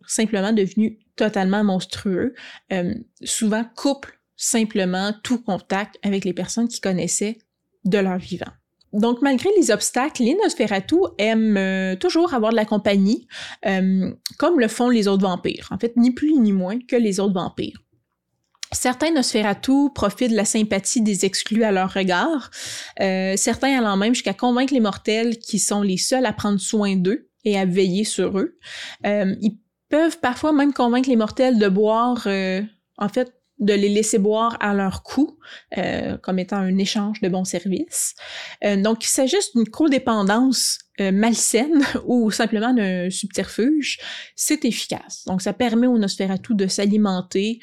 simplement 0.07 0.53
devenus 0.53 0.99
totalement 1.17 1.65
monstrueux, 1.65 2.35
euh, 2.73 2.95
souvent 3.23 3.65
couplent 3.77 4.19
simplement 4.37 5.13
tout 5.23 5.43
contact 5.43 5.99
avec 6.03 6.25
les 6.25 6.33
personnes 6.33 6.69
qui 6.69 6.81
connaissaient 6.81 7.39
de 7.85 7.99
leur 7.99 8.19
vivant. 8.19 8.51
Donc, 8.93 9.23
malgré 9.23 9.49
les 9.57 9.71
obstacles, 9.71 10.23
les 10.23 10.37
Nosferatu 10.43 10.97
aiment 11.17 11.57
euh, 11.57 11.97
toujours 11.97 12.35
avoir 12.35 12.51
de 12.51 12.57
la 12.57 12.67
compagnie, 12.67 13.27
euh, 13.65 14.13
comme 14.39 14.61
le 14.61 14.69
font 14.69 14.91
les 14.91 15.09
autres 15.09 15.23
vampires. 15.23 15.69
En 15.71 15.79
fait, 15.79 15.97
ni 15.97 16.11
plus 16.11 16.35
ni 16.39 16.53
moins 16.53 16.79
que 16.79 16.97
les 16.97 17.19
autres 17.19 17.33
vampires. 17.33 17.79
Certains 18.71 19.13
Nosferatu 19.13 19.91
profitent 19.95 20.31
de 20.31 20.37
la 20.37 20.45
sympathie 20.45 21.03
des 21.03 21.25
exclus 21.25 21.63
à 21.63 21.73
leur 21.73 21.93
regard, 21.93 22.51
certains 22.97 23.79
allant 23.79 23.99
même 23.99 24.15
jusqu'à 24.15 24.33
convaincre 24.33 24.73
les 24.73 24.81
mortels 24.81 25.39
qui 25.39 25.59
sont 25.59 25.83
les 25.83 25.99
seuls 25.99 26.25
à 26.25 26.33
prendre 26.33 26.59
soin 26.59 26.97
d'eux 26.97 27.29
et 27.45 27.59
à 27.59 27.67
veiller 27.67 28.05
sur 28.05 28.39
eux. 28.39 28.59
Peuvent 29.93 30.19
parfois 30.21 30.55
même 30.55 30.73
convaincre 30.73 31.11
les 31.11 31.17
mortels 31.17 31.59
de 31.59 31.69
boire, 31.69 32.23
euh, 32.27 32.63
en 32.97 33.11
fait, 33.11 33.31
de 33.59 33.75
les 33.75 33.91
laisser 33.91 34.19
boire 34.19 34.57
à 34.61 34.73
leur 34.73 35.03
coût, 35.03 35.39
euh, 35.77 36.17
comme 36.17 36.39
étant 36.39 36.57
un 36.57 36.79
échange 36.79 37.21
de 37.21 37.29
bons 37.29 37.45
services. 37.45 38.15
Euh, 38.65 38.77
donc, 38.77 39.05
il 39.05 39.09
s'agit 39.09 39.37
d'une 39.55 39.69
codépendance 39.69 40.79
euh, 40.99 41.13
malsaine 41.13 41.85
ou 42.07 42.31
simplement 42.31 42.73
d'un 42.73 43.11
subterfuge, 43.11 43.99
c'est 44.35 44.65
efficace. 44.65 45.25
Donc, 45.27 45.43
ça 45.43 45.53
permet 45.53 45.87
au 45.87 45.99
Nosferatu 45.99 46.55
de 46.55 46.67
s'alimenter 46.67 47.61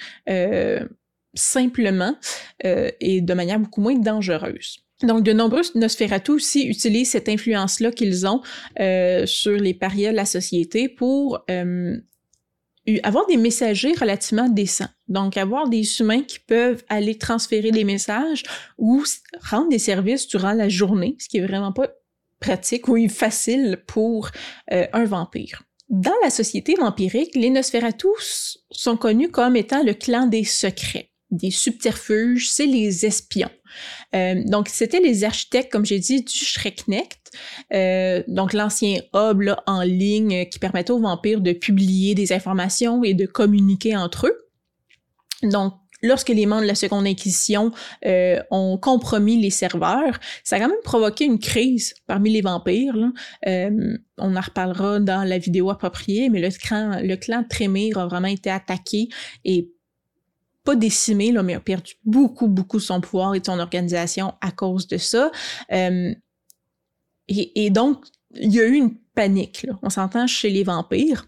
simplement 1.35 2.15
et 2.63 3.21
de 3.21 3.33
manière 3.33 3.59
beaucoup 3.59 3.81
moins 3.81 3.95
dangereuse. 3.95 4.77
Donc, 5.03 5.23
de 5.23 5.31
nombreux 5.31 5.61
Nosferatu 5.75 6.31
aussi 6.31 6.67
utilisent 6.67 7.11
cette 7.11 7.29
influence-là 7.29 7.91
qu'ils 7.91 8.27
ont 8.27 8.41
sur 9.25 9.57
les 9.57 9.73
parias 9.73 10.11
de 10.11 10.15
la 10.15 10.25
société 10.25 10.89
pour 10.89 11.43
avoir 13.03 13.25
des 13.27 13.37
messagers 13.37 13.93
relativement 13.93 14.49
décents. 14.49 14.89
Donc, 15.07 15.37
avoir 15.37 15.69
des 15.69 15.99
humains 15.99 16.23
qui 16.23 16.39
peuvent 16.39 16.83
aller 16.89 17.17
transférer 17.17 17.71
des 17.71 17.83
messages 17.83 18.43
ou 18.77 19.03
rendre 19.49 19.69
des 19.69 19.79
services 19.79 20.27
durant 20.27 20.53
la 20.53 20.69
journée, 20.69 21.15
ce 21.19 21.27
qui 21.27 21.37
est 21.37 21.45
vraiment 21.45 21.71
pas 21.71 21.89
pratique 22.39 22.87
ou 22.87 22.97
facile 23.09 23.83
pour 23.85 24.29
euh, 24.71 24.87
un 24.93 25.05
vampire. 25.05 25.63
Dans 25.89 26.13
la 26.23 26.29
société 26.29 26.75
vampirique, 26.75 27.35
les 27.35 27.49
Nosferatu 27.49 28.07
sont 28.71 28.95
connus 28.95 29.29
comme 29.29 29.55
étant 29.55 29.83
le 29.83 29.93
clan 29.93 30.27
des 30.27 30.43
secrets 30.43 31.09
des 31.31 31.51
subterfuges, 31.51 32.49
c'est 32.49 32.65
les 32.65 33.05
espions. 33.05 33.51
Euh, 34.15 34.41
donc, 34.45 34.67
c'était 34.69 34.99
les 34.99 35.23
architectes, 35.23 35.71
comme 35.71 35.85
j'ai 35.85 35.99
dit, 35.99 36.23
du 36.23 36.33
Schrecknecht, 36.33 37.31
euh, 37.73 38.23
donc 38.27 38.53
l'ancien 38.53 38.99
hub 39.13 39.55
en 39.67 39.81
ligne 39.81 40.47
qui 40.49 40.59
permettait 40.59 40.91
aux 40.91 40.99
vampires 40.99 41.41
de 41.41 41.51
publier 41.51 42.15
des 42.15 42.33
informations 42.33 43.03
et 43.03 43.13
de 43.13 43.25
communiquer 43.25 43.95
entre 43.95 44.27
eux. 44.27 44.37
Donc, 45.43 45.73
lorsque 46.01 46.29
les 46.29 46.45
membres 46.45 46.63
de 46.63 46.67
la 46.67 46.75
Seconde 46.75 47.07
Inquisition 47.07 47.71
euh, 48.05 48.41
ont 48.51 48.77
compromis 48.77 49.41
les 49.41 49.49
serveurs, 49.49 50.19
ça 50.43 50.55
a 50.55 50.59
quand 50.59 50.69
même 50.69 50.77
provoqué 50.83 51.25
une 51.25 51.39
crise 51.39 51.93
parmi 52.07 52.31
les 52.31 52.41
vampires. 52.41 52.95
Euh, 53.47 53.97
on 54.17 54.35
en 54.35 54.41
reparlera 54.41 54.99
dans 54.99 55.23
la 55.23 55.37
vidéo 55.37 55.69
appropriée, 55.69 56.29
mais 56.29 56.39
le 56.41 56.49
clan, 56.49 57.01
le 57.01 57.97
a 57.97 58.07
vraiment 58.07 58.27
été 58.27 58.49
attaqué 58.49 59.09
et 59.45 59.71
décimé, 60.75 61.31
là, 61.31 61.43
mais 61.43 61.55
a 61.55 61.59
perdu 61.59 61.93
beaucoup, 62.05 62.47
beaucoup 62.47 62.79
son 62.79 63.01
pouvoir 63.01 63.35
et 63.35 63.41
son 63.45 63.59
organisation 63.59 64.33
à 64.41 64.51
cause 64.51 64.87
de 64.87 64.97
ça. 64.97 65.31
Euh, 65.71 66.13
et, 67.27 67.69
donc, 67.69 68.05
il 68.35 68.53
y 68.53 68.59
a 68.59 68.65
eu 68.65 68.73
une 68.73 68.95
panique, 69.13 69.67
on 69.83 69.89
s'entend 69.89 70.25
chez 70.27 70.49
les 70.49 70.63
vampires. 70.63 71.27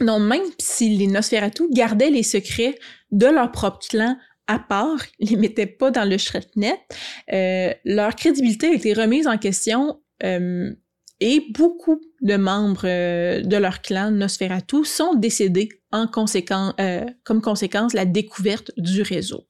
Non, 0.00 0.18
même 0.18 0.42
si 0.58 0.96
les 0.96 1.06
Nosferatu 1.06 1.64
gardaient 1.70 2.10
les 2.10 2.22
secrets 2.22 2.78
de 3.10 3.26
leur 3.26 3.52
propre 3.52 3.80
clan 3.86 4.16
à 4.46 4.58
part, 4.58 4.98
ils 5.20 5.30
les 5.30 5.36
mettaient 5.36 5.66
pas 5.66 5.90
dans 5.90 6.08
le 6.08 6.18
Shretnet, 6.18 6.80
euh, 7.32 7.72
leur 7.84 8.16
crédibilité 8.16 8.68
a 8.68 8.72
été 8.72 8.94
remise 8.94 9.28
en 9.28 9.38
question 9.38 10.00
euh, 10.24 10.74
et 11.20 11.46
beaucoup 11.50 12.00
de 12.20 12.36
membres 12.36 12.82
euh, 12.84 13.42
de 13.42 13.56
leur 13.56 13.80
clan 13.80 14.10
Nosferatu 14.10 14.84
sont 14.84 15.14
décédés 15.14 15.68
en 15.92 16.06
conséquence, 16.06 16.74
euh, 16.80 17.04
comme 17.24 17.40
conséquence 17.40 17.92
la 17.92 18.04
découverte 18.04 18.72
du 18.76 19.02
réseau. 19.02 19.46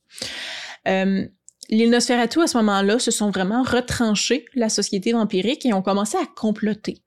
Euh, 0.89 1.27
les 1.69 1.87
Nosferatu, 1.87 2.41
à 2.41 2.47
ce 2.47 2.57
moment-là, 2.59 2.99
se 2.99 3.11
sont 3.11 3.31
vraiment 3.31 3.63
retranchés 3.63 4.45
la 4.55 4.69
société 4.69 5.13
vampirique 5.13 5.65
et 5.65 5.73
ont 5.73 5.83
commencé 5.83 6.17
à 6.19 6.27
comploter. 6.37 7.05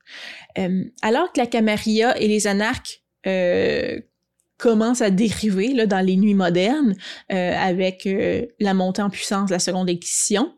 alors 1.02 1.34
que 1.34 1.40
la 1.40 1.48
Camarilla 1.48 2.18
et 2.18 2.30
les 2.30 2.48
anarques 2.48 3.04
commencent 4.58 5.02
à 5.02 5.10
dériver 5.10 5.74
là, 5.74 5.86
dans 5.86 6.00
les 6.00 6.16
nuits 6.16 6.34
modernes 6.34 6.96
avec 7.28 8.08
la 8.62 8.74
montée 8.74 9.02
en 9.02 9.10
puissance 9.10 9.50
de 9.50 9.56
la 9.56 9.60
Seconde 9.60 9.90
Inquisition, 9.90 10.54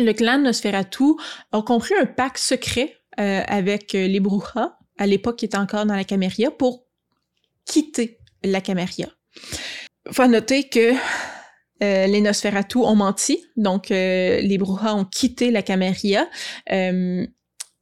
le 0.00 0.12
clan 0.12 0.38
Nosferatu 0.38 1.04
a 1.52 1.62
compris 1.62 1.94
un 2.00 2.06
pacte 2.06 2.38
secret 2.38 2.96
euh, 3.18 3.42
avec 3.46 3.94
euh, 3.94 4.06
les 4.06 4.20
Brujas, 4.20 4.76
à 4.98 5.06
l'époque 5.06 5.36
qui 5.36 5.44
était 5.44 5.58
encore 5.58 5.86
dans 5.86 5.94
la 5.94 6.04
Caméria, 6.04 6.50
pour 6.50 6.86
quitter 7.70 8.18
la 8.42 8.60
Caméria. 8.60 9.08
Faut 10.10 10.26
noter 10.26 10.68
que 10.68 10.92
euh, 11.82 12.06
les 12.06 12.20
Nosferatu 12.20 12.78
ont 12.78 12.96
menti, 12.96 13.44
donc 13.56 13.88
les 13.90 14.58
Brujas 14.58 14.94
ont 14.94 15.04
quitté 15.04 15.50
la 15.50 15.62
Caméria, 15.62 16.28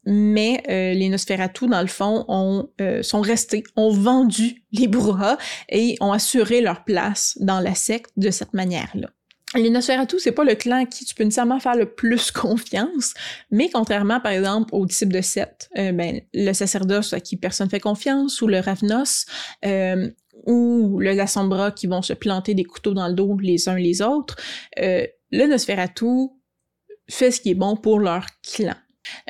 mais 0.07 0.63
les 0.67 1.09
Nosferatu, 1.09 1.67
dans 1.67 1.81
le 1.81 1.89
fond, 1.89 2.25
ont, 2.29 2.69
sont 3.03 3.21
restés, 3.21 3.65
ont 3.77 3.91
vendu 3.91 4.65
les 4.73 4.89
Brujas 4.89 5.39
et 5.69 5.97
ont 6.01 6.13
assuré 6.13 6.61
leur 6.61 6.85
place 6.85 7.37
dans 7.41 7.61
la 7.61 7.75
secte 7.75 8.13
de 8.17 8.31
cette 8.31 8.55
manière-là. 8.55 9.09
Les 9.55 9.71
Nosferatu, 9.71 10.19
c'est 10.19 10.33
pas 10.33 10.45
le 10.45 10.55
clan 10.55 10.83
à 10.83 10.85
qui 10.85 11.07
tu 11.07 11.15
peux 11.15 11.25
nécessairement 11.25 11.59
faire 11.59 11.75
le 11.75 11.87
plus 11.87 12.31
confiance, 12.33 13.15
mais 13.51 13.71
contrairement, 13.71 14.21
par 14.21 14.33
exemple, 14.33 14.75
au 14.75 14.85
disciple 14.85 15.15
de 15.15 15.23
Seth, 15.23 15.71
euh, 15.79 15.93
ben, 15.93 16.21
le 16.35 16.53
sacerdoce 16.53 17.15
à 17.15 17.21
qui 17.21 17.37
personne 17.37 17.71
fait 17.71 17.81
confiance, 17.81 18.43
ou 18.43 18.47
le 18.47 18.61
Ravnos, 18.61 19.25
euh, 19.65 20.11
ou 20.47 20.99
le 21.01 21.13
Lasombra 21.13 21.71
qui 21.71 21.87
vont 21.87 22.03
se 22.03 22.13
planter 22.13 22.55
des 22.55 22.65
couteaux 22.65 22.93
dans 22.93 23.09
le 23.09 23.15
dos 23.15 23.39
les 23.39 23.69
uns 23.69 23.77
les 23.77 24.03
autres, 24.03 24.37
euh, 24.79 25.07
le 25.31 25.47
Nosferatu 25.47 26.29
fait 27.09 27.31
ce 27.31 27.41
qui 27.41 27.51
est 27.51 27.55
bon 27.55 27.75
pour 27.77 28.01
leur 28.01 28.27
clan. 28.43 28.75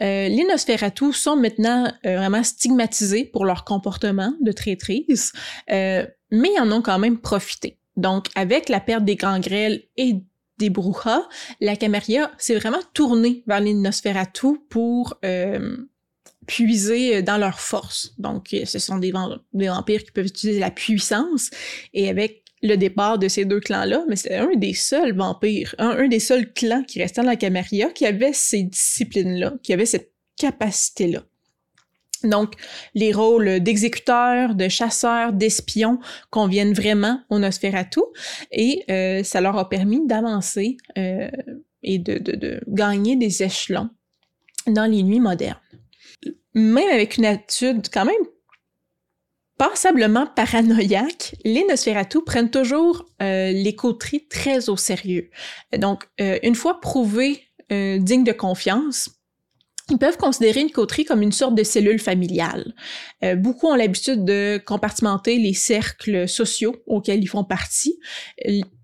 les 0.00 0.44
Nosferatu 0.44 1.12
sont 1.12 1.36
maintenant 1.36 1.92
vraiment 2.04 2.42
stigmatisés 2.42 3.24
pour 3.24 3.44
leur 3.44 3.64
comportement 3.64 4.32
de 4.40 4.50
traîtrise, 4.50 5.32
mais 5.68 6.10
ils 6.32 6.60
en 6.60 6.72
ont 6.72 6.82
quand 6.82 6.98
même 6.98 7.18
profité. 7.18 7.77
Donc, 7.98 8.28
avec 8.34 8.68
la 8.68 8.80
perte 8.80 9.04
des 9.04 9.16
grands 9.16 9.40
grêles 9.40 9.82
et 9.96 10.14
des 10.58 10.70
brouhahs, 10.70 11.28
la 11.60 11.76
Camarilla 11.76 12.30
s'est 12.38 12.56
vraiment 12.56 12.80
tournée 12.94 13.42
vers 13.46 13.60
les 13.60 13.74
Nosferatu 13.74 14.58
pour 14.70 15.18
euh, 15.24 15.76
puiser 16.46 17.22
dans 17.22 17.36
leur 17.38 17.60
force. 17.60 18.14
Donc, 18.18 18.54
ce 18.64 18.78
sont 18.78 18.98
des, 18.98 19.12
vampires 19.12 20.04
qui 20.04 20.10
peuvent 20.12 20.26
utiliser 20.26 20.60
la 20.60 20.70
puissance. 20.70 21.50
Et 21.92 22.08
avec 22.08 22.44
le 22.62 22.76
départ 22.76 23.18
de 23.18 23.28
ces 23.28 23.44
deux 23.44 23.60
clans-là, 23.60 24.04
mais 24.08 24.16
c'est 24.16 24.36
un 24.36 24.54
des 24.56 24.74
seuls 24.74 25.14
vampires, 25.14 25.74
un, 25.78 26.08
des 26.08 26.20
seuls 26.20 26.52
clans 26.52 26.82
qui 26.82 27.00
restait 27.00 27.20
dans 27.20 27.28
la 27.28 27.36
Camarilla 27.36 27.90
qui 27.90 28.06
avait 28.06 28.32
ces 28.32 28.62
disciplines-là, 28.62 29.54
qui 29.62 29.72
avait 29.72 29.86
cette 29.86 30.12
capacité-là. 30.36 31.24
Donc, 32.24 32.54
les 32.94 33.12
rôles 33.12 33.60
d'exécuteurs, 33.60 34.54
de 34.54 34.68
chasseurs, 34.68 35.32
d'espions 35.32 35.98
conviennent 36.30 36.72
vraiment 36.72 37.20
au 37.30 37.38
Nosferatu 37.38 38.00
et 38.50 38.84
euh, 38.90 39.22
ça 39.22 39.40
leur 39.40 39.56
a 39.56 39.68
permis 39.68 40.04
d'avancer 40.06 40.76
euh, 40.96 41.30
et 41.82 41.98
de, 41.98 42.60
gagner 42.66 43.16
des 43.16 43.42
échelons 43.42 43.88
dans 44.66 44.90
les 44.90 45.02
nuits 45.02 45.20
modernes. 45.20 45.60
Même 46.54 46.88
avec 46.92 47.18
une 47.18 47.26
attitude 47.26 47.88
quand 47.92 48.04
même 48.04 48.14
passablement 49.56 50.26
paranoïaque, 50.26 51.34
les 51.44 51.64
Nosferatu 51.68 52.22
prennent 52.24 52.50
toujours 52.50 53.06
euh, 53.22 53.52
les 53.52 53.74
coteries 53.74 54.26
très 54.28 54.68
au 54.68 54.76
sérieux. 54.76 55.30
Donc, 55.76 56.08
une 56.18 56.54
fois 56.54 56.80
prouvés 56.80 57.44
dignes 57.70 58.24
de 58.24 58.32
confiance, 58.32 59.17
ils 59.90 59.98
peuvent 59.98 60.16
considérer 60.16 60.60
une 60.60 60.70
coterie 60.70 61.04
comme 61.04 61.22
une 61.22 61.32
sorte 61.32 61.54
de 61.54 61.62
cellule 61.62 61.98
familiale. 61.98 62.74
Euh, 63.24 63.36
beaucoup 63.36 63.68
ont 63.68 63.74
l'habitude 63.74 64.24
de 64.24 64.60
compartimenter 64.64 65.38
les 65.38 65.54
cercles 65.54 66.28
sociaux 66.28 66.76
auxquels 66.86 67.22
ils 67.22 67.28
font 67.28 67.44
partie. 67.44 67.98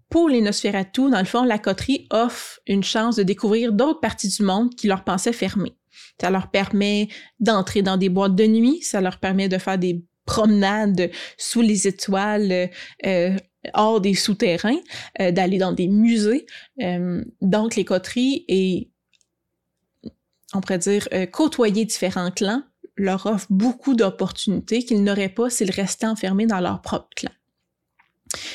Pour 0.08 0.28
les 0.28 0.40
Nosferatu, 0.40 1.10
dans 1.10 1.18
le 1.18 1.24
fond, 1.24 1.42
la 1.42 1.58
coterie 1.58 2.06
offre 2.10 2.60
une 2.66 2.84
chance 2.84 3.16
de 3.16 3.22
découvrir 3.22 3.72
d'autres 3.72 4.00
parties 4.00 4.28
du 4.28 4.42
monde 4.42 4.74
qui 4.74 4.86
leur 4.86 5.04
pensaient 5.04 5.32
fermées. 5.32 5.74
Ça 6.20 6.30
leur 6.30 6.50
permet 6.50 7.08
d'entrer 7.40 7.82
dans 7.82 7.96
des 7.96 8.08
boîtes 8.08 8.36
de 8.36 8.46
nuit, 8.46 8.80
ça 8.82 9.00
leur 9.00 9.18
permet 9.18 9.48
de 9.48 9.58
faire 9.58 9.78
des 9.78 10.04
promenades 10.24 11.10
sous 11.36 11.60
les 11.60 11.86
étoiles, 11.86 12.70
euh, 13.04 13.36
hors 13.72 14.00
des 14.00 14.14
souterrains, 14.14 14.80
euh, 15.20 15.30
d'aller 15.30 15.58
dans 15.58 15.72
des 15.72 15.88
musées. 15.88 16.46
Euh, 16.82 17.24
donc, 17.40 17.76
les 17.76 17.84
coteries 17.84 18.44
et, 18.48 18.90
on 20.54 20.60
pourrait 20.60 20.78
dire, 20.78 21.08
euh, 21.12 21.26
côtoyer 21.26 21.84
différents 21.84 22.30
clans 22.30 22.62
leur 22.96 23.26
offre 23.26 23.46
beaucoup 23.50 23.94
d'opportunités 23.94 24.84
qu'ils 24.84 25.02
n'auraient 25.02 25.28
pas 25.28 25.50
s'ils 25.50 25.70
restaient 25.70 26.06
enfermés 26.06 26.46
dans 26.46 26.60
leur 26.60 26.80
propre 26.80 27.08
clan. 27.16 27.32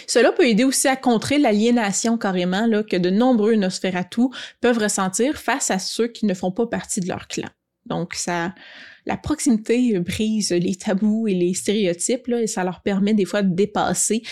Cela 0.08 0.32
peut 0.32 0.48
aider 0.48 0.64
aussi 0.64 0.88
à 0.88 0.96
contrer 0.96 1.38
l'aliénation 1.38 2.18
carrément 2.18 2.68
que 2.84 2.98
de 2.98 3.10
nombreux 3.10 3.56
Nosferatu 3.56 4.24
peuvent 4.62 4.78
ressentir 4.78 5.38
face 5.38 5.72
à 5.72 5.80
ceux 5.80 6.08
qui 6.08 6.26
ne 6.26 6.34
font 6.34 6.52
pas 6.52 6.68
partie 6.68 7.00
de 7.00 7.08
leur 7.08 7.28
clan. 7.28 7.50
Donc, 7.86 8.14
ça, 8.14 8.54
la 9.06 9.18
proximité 9.18 10.00
brise 10.00 10.52
les 10.52 10.76
tabous 10.76 11.28
et 11.28 11.34
les 11.34 11.54
stéréotypes, 11.54 12.30
et 12.30 12.48
ça 12.48 12.64
leur 12.64 12.82
permet 12.82 13.14
des 13.14 13.26
fois 13.26 13.42
de 13.42 13.54
dépasser 13.54 14.24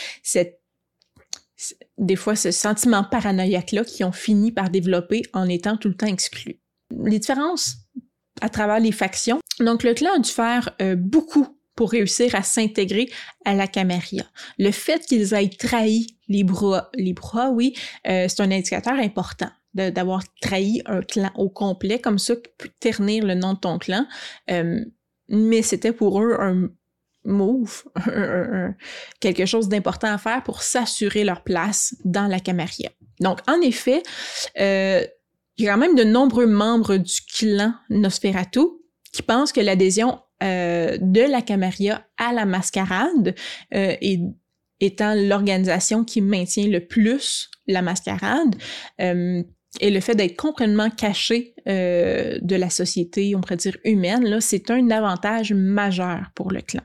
des 1.97 2.15
fois 2.15 2.36
ce 2.36 2.51
sentiment 2.51 3.03
paranoïaque-là 3.03 3.84
qui 3.84 4.03
ont 4.03 4.12
fini 4.12 4.51
par 4.51 4.69
développer 4.69 5.23
en 5.34 5.47
étant 5.47 5.77
tout 5.77 5.88
le 5.88 5.95
temps 5.95 6.08
exclus. 6.08 6.60
Les 6.91 7.19
différences 7.19 7.76
à 8.41 8.50
travers 8.50 8.80
les 8.80 8.91
factions. 8.91 9.39
Donc, 9.60 9.84
le 9.84 9.93
clan 9.93 10.12
a 10.15 10.19
dû 10.19 10.30
faire 10.30 10.76
euh, 10.82 10.95
beaucoup 10.95 11.47
pour 11.76 11.91
réussir 11.91 12.36
à 12.36 12.41
s'intégrer 12.41 13.08
à 13.45 13.54
la 13.54 13.67
Camarilla. 13.67 14.26
Le 14.58 14.71
fait 14.71 15.06
qu'ils 15.06 15.34
aient 15.34 15.50
trahi 15.50 16.17
les 16.28 16.43
bras, 16.43 16.89
les 16.95 17.13
bras, 17.13 17.50
oui, 17.50 17.73
euh, 18.08 18.26
c'est 18.28 18.41
un 18.41 18.52
indicateur 18.52 18.95
important 18.95 19.50
d'avoir 19.73 20.23
trahi 20.41 20.82
un 20.88 21.02
clan 21.02 21.30
au 21.36 21.50
complet, 21.50 22.00
comme 22.00 22.17
ça, 22.17 22.34
peut 22.58 22.69
ternir 22.80 23.23
le 23.23 23.36
nom 23.36 23.54
de 23.54 23.60
ton 23.60 23.78
clan. 23.78 24.08
Euh, 24.50 24.84
mais 25.30 25.62
c'était 25.62 25.91
pour 25.91 26.19
eux 26.19 26.36
un 26.39 26.69
move, 27.23 27.84
quelque 29.19 29.45
chose 29.45 29.69
d'important 29.69 30.12
à 30.12 30.17
faire 30.17 30.41
pour 30.43 30.63
s'assurer 30.63 31.23
leur 31.23 31.43
place 31.43 31.95
dans 32.06 32.26
la 32.26 32.39
Camarilla. 32.39 32.89
Donc, 33.19 33.39
en 33.47 33.62
effet, 33.62 34.02
euh, 34.60 35.06
il 35.58 35.65
y 35.65 35.70
a 35.70 35.74
quand 35.74 35.80
même 35.80 35.96
de 35.96 36.04
nombreux 36.04 36.48
membres 36.48 36.98
du 36.98 37.22
clan 37.34 37.74
Nosferatu 37.89 38.62
qui 39.12 39.24
pensent 39.24 39.52
que 39.52 39.62
l'adhésion 39.62 40.20
euh, 40.43 40.98
de 41.02 41.22
la 41.22 41.41
Camarilla 41.41 42.06
à 42.17 42.32
la 42.32 42.46
mascarade 42.46 43.34
euh, 43.74 43.96
et 44.02 44.20
étant 44.80 45.15
l'organisation 45.15 46.04
qui 46.04 46.22
maintient 46.22 46.67
le 46.67 46.86
plus 46.86 47.50
la 47.65 47.82
mascarade 47.82 48.56
euh, 49.02 49.41
et 49.80 49.89
le 49.89 50.00
fait 50.00 50.13
d'être 50.13 50.38
complètement 50.38 50.89
caché 50.89 51.54
de 51.65 52.56
la 52.56 52.70
société, 52.70 53.36
on 53.36 53.41
pourrait 53.41 53.58
dire 53.58 53.78
humaine, 53.84 54.24
là, 54.24 54.39
c'est 54.39 54.72
un 54.72 54.89
avantage 54.89 55.54
majeur 55.54 56.32
pour 56.34 56.52
le 56.52 56.62
clan. 56.62 56.82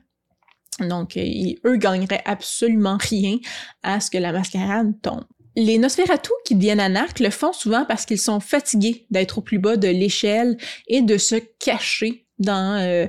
Donc, 0.80 1.16
eux 1.16 1.76
gagneraient 1.76 2.22
absolument 2.24 2.98
rien 3.00 3.38
à 3.82 4.00
ce 4.00 4.10
que 4.10 4.18
la 4.18 4.32
mascarade 4.32 4.92
tombe. 5.00 5.24
Les 5.56 5.78
Nosferatu 5.78 6.30
qui 6.44 6.54
deviennent 6.54 6.80
anarques 6.80 7.20
le 7.20 7.30
font 7.30 7.52
souvent 7.52 7.84
parce 7.84 8.06
qu'ils 8.06 8.20
sont 8.20 8.40
fatigués 8.40 9.06
d'être 9.10 9.38
au 9.38 9.42
plus 9.42 9.58
bas 9.58 9.76
de 9.76 9.88
l'échelle 9.88 10.56
et 10.86 11.02
de 11.02 11.18
se 11.18 11.36
cacher 11.58 12.26
dans, 12.38 12.80
euh, 12.80 13.06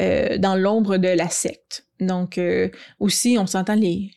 euh, 0.00 0.38
dans 0.38 0.56
l'ombre 0.56 0.96
de 0.96 1.08
la 1.08 1.28
secte. 1.28 1.86
Donc, 2.00 2.38
euh, 2.38 2.70
aussi, 2.98 3.36
on 3.38 3.46
s'entend, 3.46 3.74
les, 3.74 4.10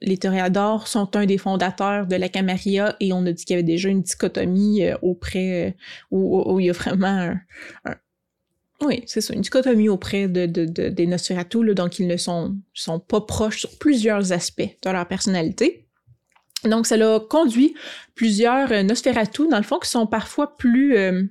les 0.00 0.16
toréadors 0.16 0.86
sont 0.86 1.16
un 1.16 1.26
des 1.26 1.38
fondateurs 1.38 2.06
de 2.06 2.16
la 2.16 2.28
Camarilla 2.28 2.96
et 3.00 3.12
on 3.12 3.26
a 3.26 3.32
dit 3.32 3.44
qu'il 3.44 3.54
y 3.54 3.58
avait 3.58 3.62
déjà 3.64 3.88
une 3.88 4.02
dichotomie 4.02 4.82
auprès, 5.02 5.76
où, 6.10 6.40
où, 6.52 6.60
il 6.60 6.66
y 6.66 6.70
a 6.70 6.72
vraiment 6.72 7.34
un, 7.84 7.94
oui, 8.84 9.02
c'est 9.06 9.20
ça, 9.20 9.34
une 9.34 9.42
dichotomie 9.42 9.88
auprès 9.88 10.28
de, 10.28 10.46
de, 10.46 10.64
de 10.64 10.88
des 10.88 11.06
Nosferatu, 11.06 11.62
là, 11.64 11.74
donc 11.74 11.98
ils 11.98 12.06
ne 12.06 12.16
sont, 12.16 12.56
sont 12.74 12.98
pas 12.98 13.20
proches 13.20 13.60
sur 13.60 13.78
plusieurs 13.78 14.32
aspects 14.32 14.76
de 14.82 14.90
leur 14.90 15.06
personnalité. 15.06 15.86
Donc, 16.64 16.86
ça 16.86 16.94
a 16.94 17.20
conduit 17.20 17.74
plusieurs 18.14 18.70
euh, 18.72 18.82
Nosferatu, 18.82 19.48
dans 19.48 19.56
le 19.56 19.62
fond, 19.62 19.78
qui 19.78 19.90
sont 19.90 20.06
parfois 20.06 20.56
plus, 20.56 20.96
euh, 20.96 21.24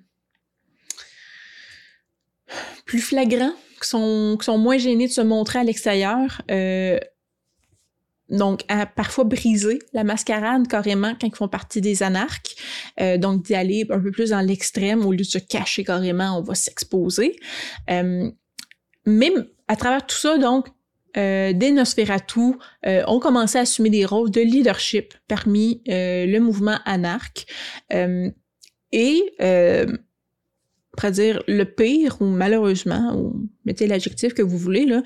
plus 2.86 3.00
flagrants, 3.00 3.54
qui 3.82 3.88
sont, 3.88 4.36
qui 4.40 4.46
sont 4.46 4.58
moins 4.58 4.78
gênés 4.78 5.08
de 5.08 5.12
se 5.12 5.22
montrer 5.22 5.60
à 5.60 5.64
l'extérieur. 5.64 6.42
Euh, 6.52 7.00
donc, 8.32 8.64
à 8.70 8.86
parfois 8.86 9.26
briser 9.26 9.80
la 9.92 10.06
mascarade 10.06 10.66
carrément 10.68 11.14
quand 11.20 11.28
ils 11.28 11.36
font 11.36 11.50
partie 11.50 11.82
des 11.82 12.02
anarques. 12.02 12.56
Euh, 13.00 13.18
donc, 13.18 13.44
d'y 13.44 13.54
aller 13.54 13.86
un 13.90 14.00
peu 14.00 14.12
plus 14.12 14.30
dans 14.30 14.40
l'extrême, 14.40 15.06
au 15.06 15.12
lieu 15.12 15.18
de 15.20 15.24
se 15.24 15.38
cacher 15.38 15.84
carrément, 15.84 16.38
on 16.40 16.42
va 16.42 16.56
s'exposer. 16.56 17.38
Euh, 17.90 18.32
mais 19.06 19.34
à 19.68 19.76
travers 19.76 20.06
tout 20.06 20.16
ça, 20.16 20.38
donc, 20.38 20.68
euh, 21.18 21.54
des 21.54 21.72
Nosferatu 21.72 22.54
euh, 22.86 23.04
ont 23.08 23.20
commencé 23.20 23.58
à 23.58 23.62
assumer 23.62 23.90
des 23.90 24.06
rôles 24.06 24.32
de 24.32 24.42
leadership 24.42 25.14
parmi 25.28 25.82
euh, 25.88 26.26
le 26.26 26.40
mouvement 26.40 26.78
anarque. 26.86 27.46
Euh, 27.94 28.30
et, 28.92 29.22
euh, 29.42 29.86
pour 30.98 31.12
dire 31.12 31.42
le 31.48 31.64
pire, 31.64 32.18
ou 32.22 32.26
malheureusement, 32.26 33.16
ou 33.16 33.50
mettez 33.66 33.88
l'adjectif 33.88 34.34
que 34.34 34.42
vous 34.42 34.58
voulez, 34.58 34.86
là, 34.86 35.02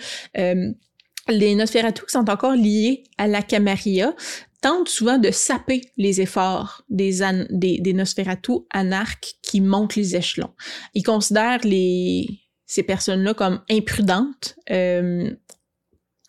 les 1.27 1.55
Nosferatu 1.55 2.03
qui 2.05 2.11
sont 2.11 2.29
encore 2.29 2.55
liés 2.55 3.03
à 3.17 3.27
la 3.27 3.41
Camarilla 3.41 4.15
tentent 4.61 4.89
souvent 4.89 5.19
de 5.19 5.29
saper 5.29 5.81
les 5.97 6.21
efforts 6.21 6.83
des, 6.89 7.19
des, 7.51 7.79
des 7.79 7.93
Nosferatu 7.93 8.53
anarques 8.71 9.35
qui 9.43 9.61
montent 9.61 9.95
les 9.95 10.15
échelons. 10.15 10.53
Ils 10.95 11.03
considèrent 11.03 11.63
les, 11.63 12.27
ces 12.65 12.83
personnes-là 12.83 13.33
comme 13.33 13.61
imprudentes, 13.69 14.55
euh, 14.71 15.31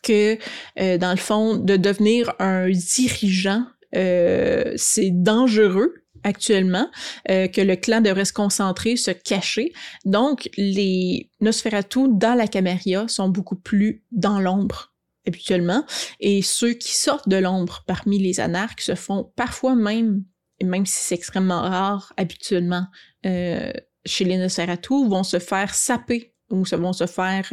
que 0.07 0.39
euh, 0.79 0.99
dans 0.99 1.11
le 1.11 1.17
fond, 1.17 1.57
de 1.57 1.77
devenir 1.77 2.33
un 2.39 2.71
dirigeant, 2.71 3.67
euh, 3.95 4.73
c'est 4.77 5.11
dangereux 5.11 5.95
actuellement, 6.23 6.89
euh, 7.31 7.47
que 7.47 7.61
le 7.61 7.77
clan 7.77 8.01
devrait 8.01 8.25
se 8.25 8.33
concentrer, 8.33 8.97
se 8.97 9.11
cacher. 9.11 9.73
Donc, 10.05 10.49
les 10.57 11.31
Nosferatu 11.41 12.09
dans 12.11 12.35
la 12.35 12.49
Camarilla 12.49 13.07
sont 13.09 13.29
beaucoup 13.29 13.57
plus 13.57 14.05
dans 14.13 14.41
l'ombre 14.41 14.93
habituellement, 15.27 15.85
et 16.21 16.41
ceux 16.41 16.73
qui 16.73 16.95
sortent 16.95 17.29
de 17.29 17.37
l'ombre 17.37 17.83
parmi 17.87 18.19
les 18.21 18.39
anarques 18.39 18.81
se 18.81 18.95
font 18.95 19.33
parfois 19.35 19.75
même, 19.75 20.23
même 20.63 20.87
si 20.87 20.99
c'est 20.99 21.17
extrêmement 21.17 21.63
rare 21.63 22.13
habituellement 22.17 22.87
chez 23.25 24.25
les 24.25 24.37
Nosferatu, 24.37 25.09
vont 25.09 25.25
se 25.25 25.41
faire 25.41 25.75
saper 25.75 26.33
ou 26.51 26.63
vont 26.63 26.93
se 26.93 27.07
faire 27.07 27.51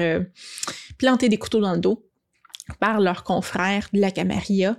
planter 1.00 1.30
des 1.30 1.38
couteaux 1.38 1.62
dans 1.62 1.74
le 1.74 1.80
dos 1.80 2.08
par 2.80 3.02
leurs 3.02 3.24
confrères 3.24 3.90
de 3.94 4.00
la 4.00 4.12
Camarilla, 4.12 4.78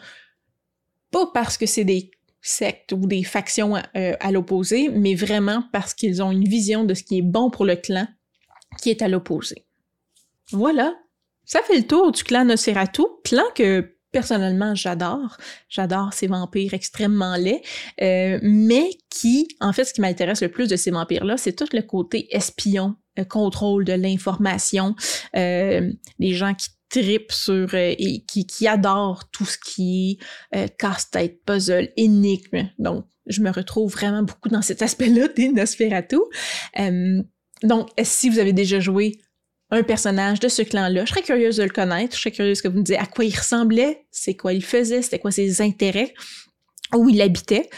pas 1.10 1.30
parce 1.32 1.56
que 1.56 1.66
c'est 1.66 1.84
des 1.84 2.10
sectes 2.40 2.92
ou 2.92 3.06
des 3.06 3.24
factions 3.24 3.76
euh, 3.76 4.14
à 4.20 4.30
l'opposé, 4.30 4.88
mais 4.90 5.14
vraiment 5.14 5.64
parce 5.72 5.94
qu'ils 5.94 6.22
ont 6.22 6.30
une 6.30 6.44
vision 6.44 6.84
de 6.84 6.94
ce 6.94 7.02
qui 7.02 7.18
est 7.18 7.22
bon 7.22 7.50
pour 7.50 7.64
le 7.64 7.76
clan 7.76 8.06
qui 8.80 8.90
est 8.90 9.02
à 9.02 9.08
l'opposé. 9.08 9.64
Voilà, 10.50 10.94
ça 11.44 11.60
fait 11.62 11.76
le 11.76 11.86
tour 11.86 12.12
du 12.12 12.22
clan 12.22 12.44
Nosferatu, 12.44 13.02
clan 13.24 13.44
que 13.54 13.94
personnellement 14.14 14.74
j'adore. 14.74 15.36
J'adore 15.68 16.12
ces 16.12 16.26
vampires 16.26 16.74
extrêmement 16.74 17.36
laids, 17.36 17.62
euh, 18.00 18.38
mais 18.42 18.90
qui, 19.10 19.48
en 19.60 19.72
fait, 19.72 19.84
ce 19.84 19.92
qui 19.92 20.00
m'intéresse 20.00 20.42
le 20.42 20.50
plus 20.50 20.68
de 20.68 20.76
ces 20.76 20.90
vampires-là, 20.90 21.36
c'est 21.36 21.52
tout 21.52 21.68
le 21.72 21.82
côté 21.82 22.28
espion, 22.34 22.94
le 23.16 23.24
contrôle 23.24 23.84
de 23.84 23.92
l'information, 23.92 24.94
euh, 25.36 25.90
les 26.18 26.34
gens 26.34 26.54
qui 26.54 26.68
tripent 27.00 27.32
sur 27.32 27.74
euh, 27.74 27.94
et 27.98 28.24
qui, 28.24 28.68
adorent 28.68 29.28
tout 29.30 29.44
ce 29.44 29.58
qui 29.58 30.18
est 30.52 30.56
euh, 30.56 30.68
casse-tête, 30.78 31.44
puzzle, 31.44 31.90
énigme. 31.96 32.68
Donc, 32.78 33.06
je 33.26 33.40
me 33.40 33.50
retrouve 33.50 33.92
vraiment 33.92 34.22
beaucoup 34.22 34.48
dans 34.48 34.62
cet 34.62 34.82
aspect-là 34.82 35.28
des 35.36 35.48
Nosferatu. 35.48 36.18
Donc, 37.62 37.88
si 38.02 38.28
vous 38.28 38.38
avez 38.38 38.52
déjà 38.52 38.80
joué 38.80 39.18
un 39.70 39.82
personnage 39.82 40.38
de 40.38 40.48
ce 40.48 40.62
clan-là. 40.62 41.04
Je 41.04 41.10
serais 41.10 41.22
curieuse 41.22 41.56
de 41.56 41.64
le 41.64 41.70
connaître. 41.70 42.14
Je 42.14 42.20
serais 42.20 42.30
curieuse 42.30 42.60
que 42.60 42.68
vous 42.68 42.78
me 42.78 42.82
disiez 42.82 42.98
à 42.98 43.06
quoi 43.06 43.24
il 43.24 43.34
ressemblait, 43.34 44.06
c'est 44.10 44.34
quoi 44.34 44.52
il 44.52 44.62
faisait, 44.62 45.02
c'était 45.02 45.18
quoi 45.18 45.32
ses 45.32 45.62
intérêts, 45.62 46.14
où 46.94 47.08
il 47.08 47.20
habitait. 47.22 47.70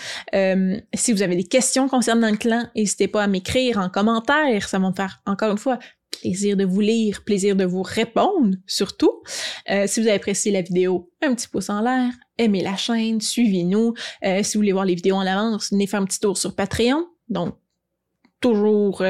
Si 0.95 1.12
vous 1.12 1.22
avez 1.22 1.36
des 1.36 1.45
questions 1.45 1.88
concernant 1.88 2.30
le 2.30 2.36
clan, 2.36 2.68
n'hésitez 2.74 3.09
pas 3.09 3.22
à 3.22 3.28
m'écrire 3.28 3.78
en 3.78 3.88
commentaire. 3.88 4.68
Ça 4.68 4.78
va 4.78 4.90
me 4.90 4.95
faire, 4.95 5.22
encore 5.26 5.53
une 5.53 5.59
fois, 5.59 5.78
plaisir 6.20 6.56
de 6.56 6.64
vous 6.64 6.80
lire, 6.80 7.22
plaisir 7.24 7.56
de 7.56 7.64
vous 7.64 7.82
répondre, 7.82 8.56
surtout. 8.66 9.22
Euh, 9.70 9.86
si 9.86 10.00
vous 10.00 10.06
avez 10.06 10.16
apprécié 10.16 10.52
la 10.52 10.62
vidéo, 10.62 11.10
un 11.22 11.34
petit 11.34 11.48
pouce 11.48 11.70
en 11.70 11.80
l'air, 11.80 12.12
aimez 12.38 12.62
la 12.62 12.76
chaîne, 12.76 13.20
suivez-nous. 13.20 13.94
Euh, 14.24 14.42
si 14.42 14.54
vous 14.54 14.60
voulez 14.60 14.72
voir 14.72 14.84
les 14.84 14.94
vidéos 14.94 15.16
en 15.16 15.26
avance, 15.26 15.70
venez 15.70 15.86
faire 15.86 16.00
un 16.00 16.04
petit 16.04 16.20
tour 16.20 16.36
sur 16.38 16.54
Patreon. 16.54 17.06
Donc, 17.28 17.56
toujours 18.40 19.02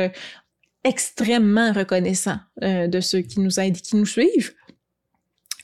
extrêmement 0.87 1.73
reconnaissant 1.73 2.39
euh, 2.63 2.87
de 2.87 3.01
ceux 3.01 3.21
qui 3.21 3.41
nous 3.41 3.59
aident 3.59 3.77
et 3.77 3.81
qui 3.81 3.97
nous 3.97 4.07
suivent. 4.07 4.55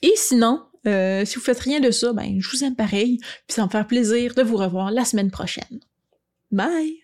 Et 0.02 0.12
sinon, 0.16 0.62
euh, 0.86 1.24
si 1.24 1.36
vous 1.36 1.42
faites 1.42 1.60
rien 1.60 1.78
de 1.78 1.92
ça, 1.92 2.12
ben 2.12 2.40
je 2.40 2.50
vous 2.50 2.64
aime 2.64 2.74
pareil, 2.74 3.18
puis 3.46 3.54
ça 3.54 3.64
me 3.64 3.70
faire 3.70 3.86
plaisir 3.86 4.34
de 4.34 4.42
vous 4.42 4.56
revoir 4.56 4.90
la 4.90 5.04
semaine 5.04 5.30
prochaine. 5.30 5.80
Bye! 6.50 7.01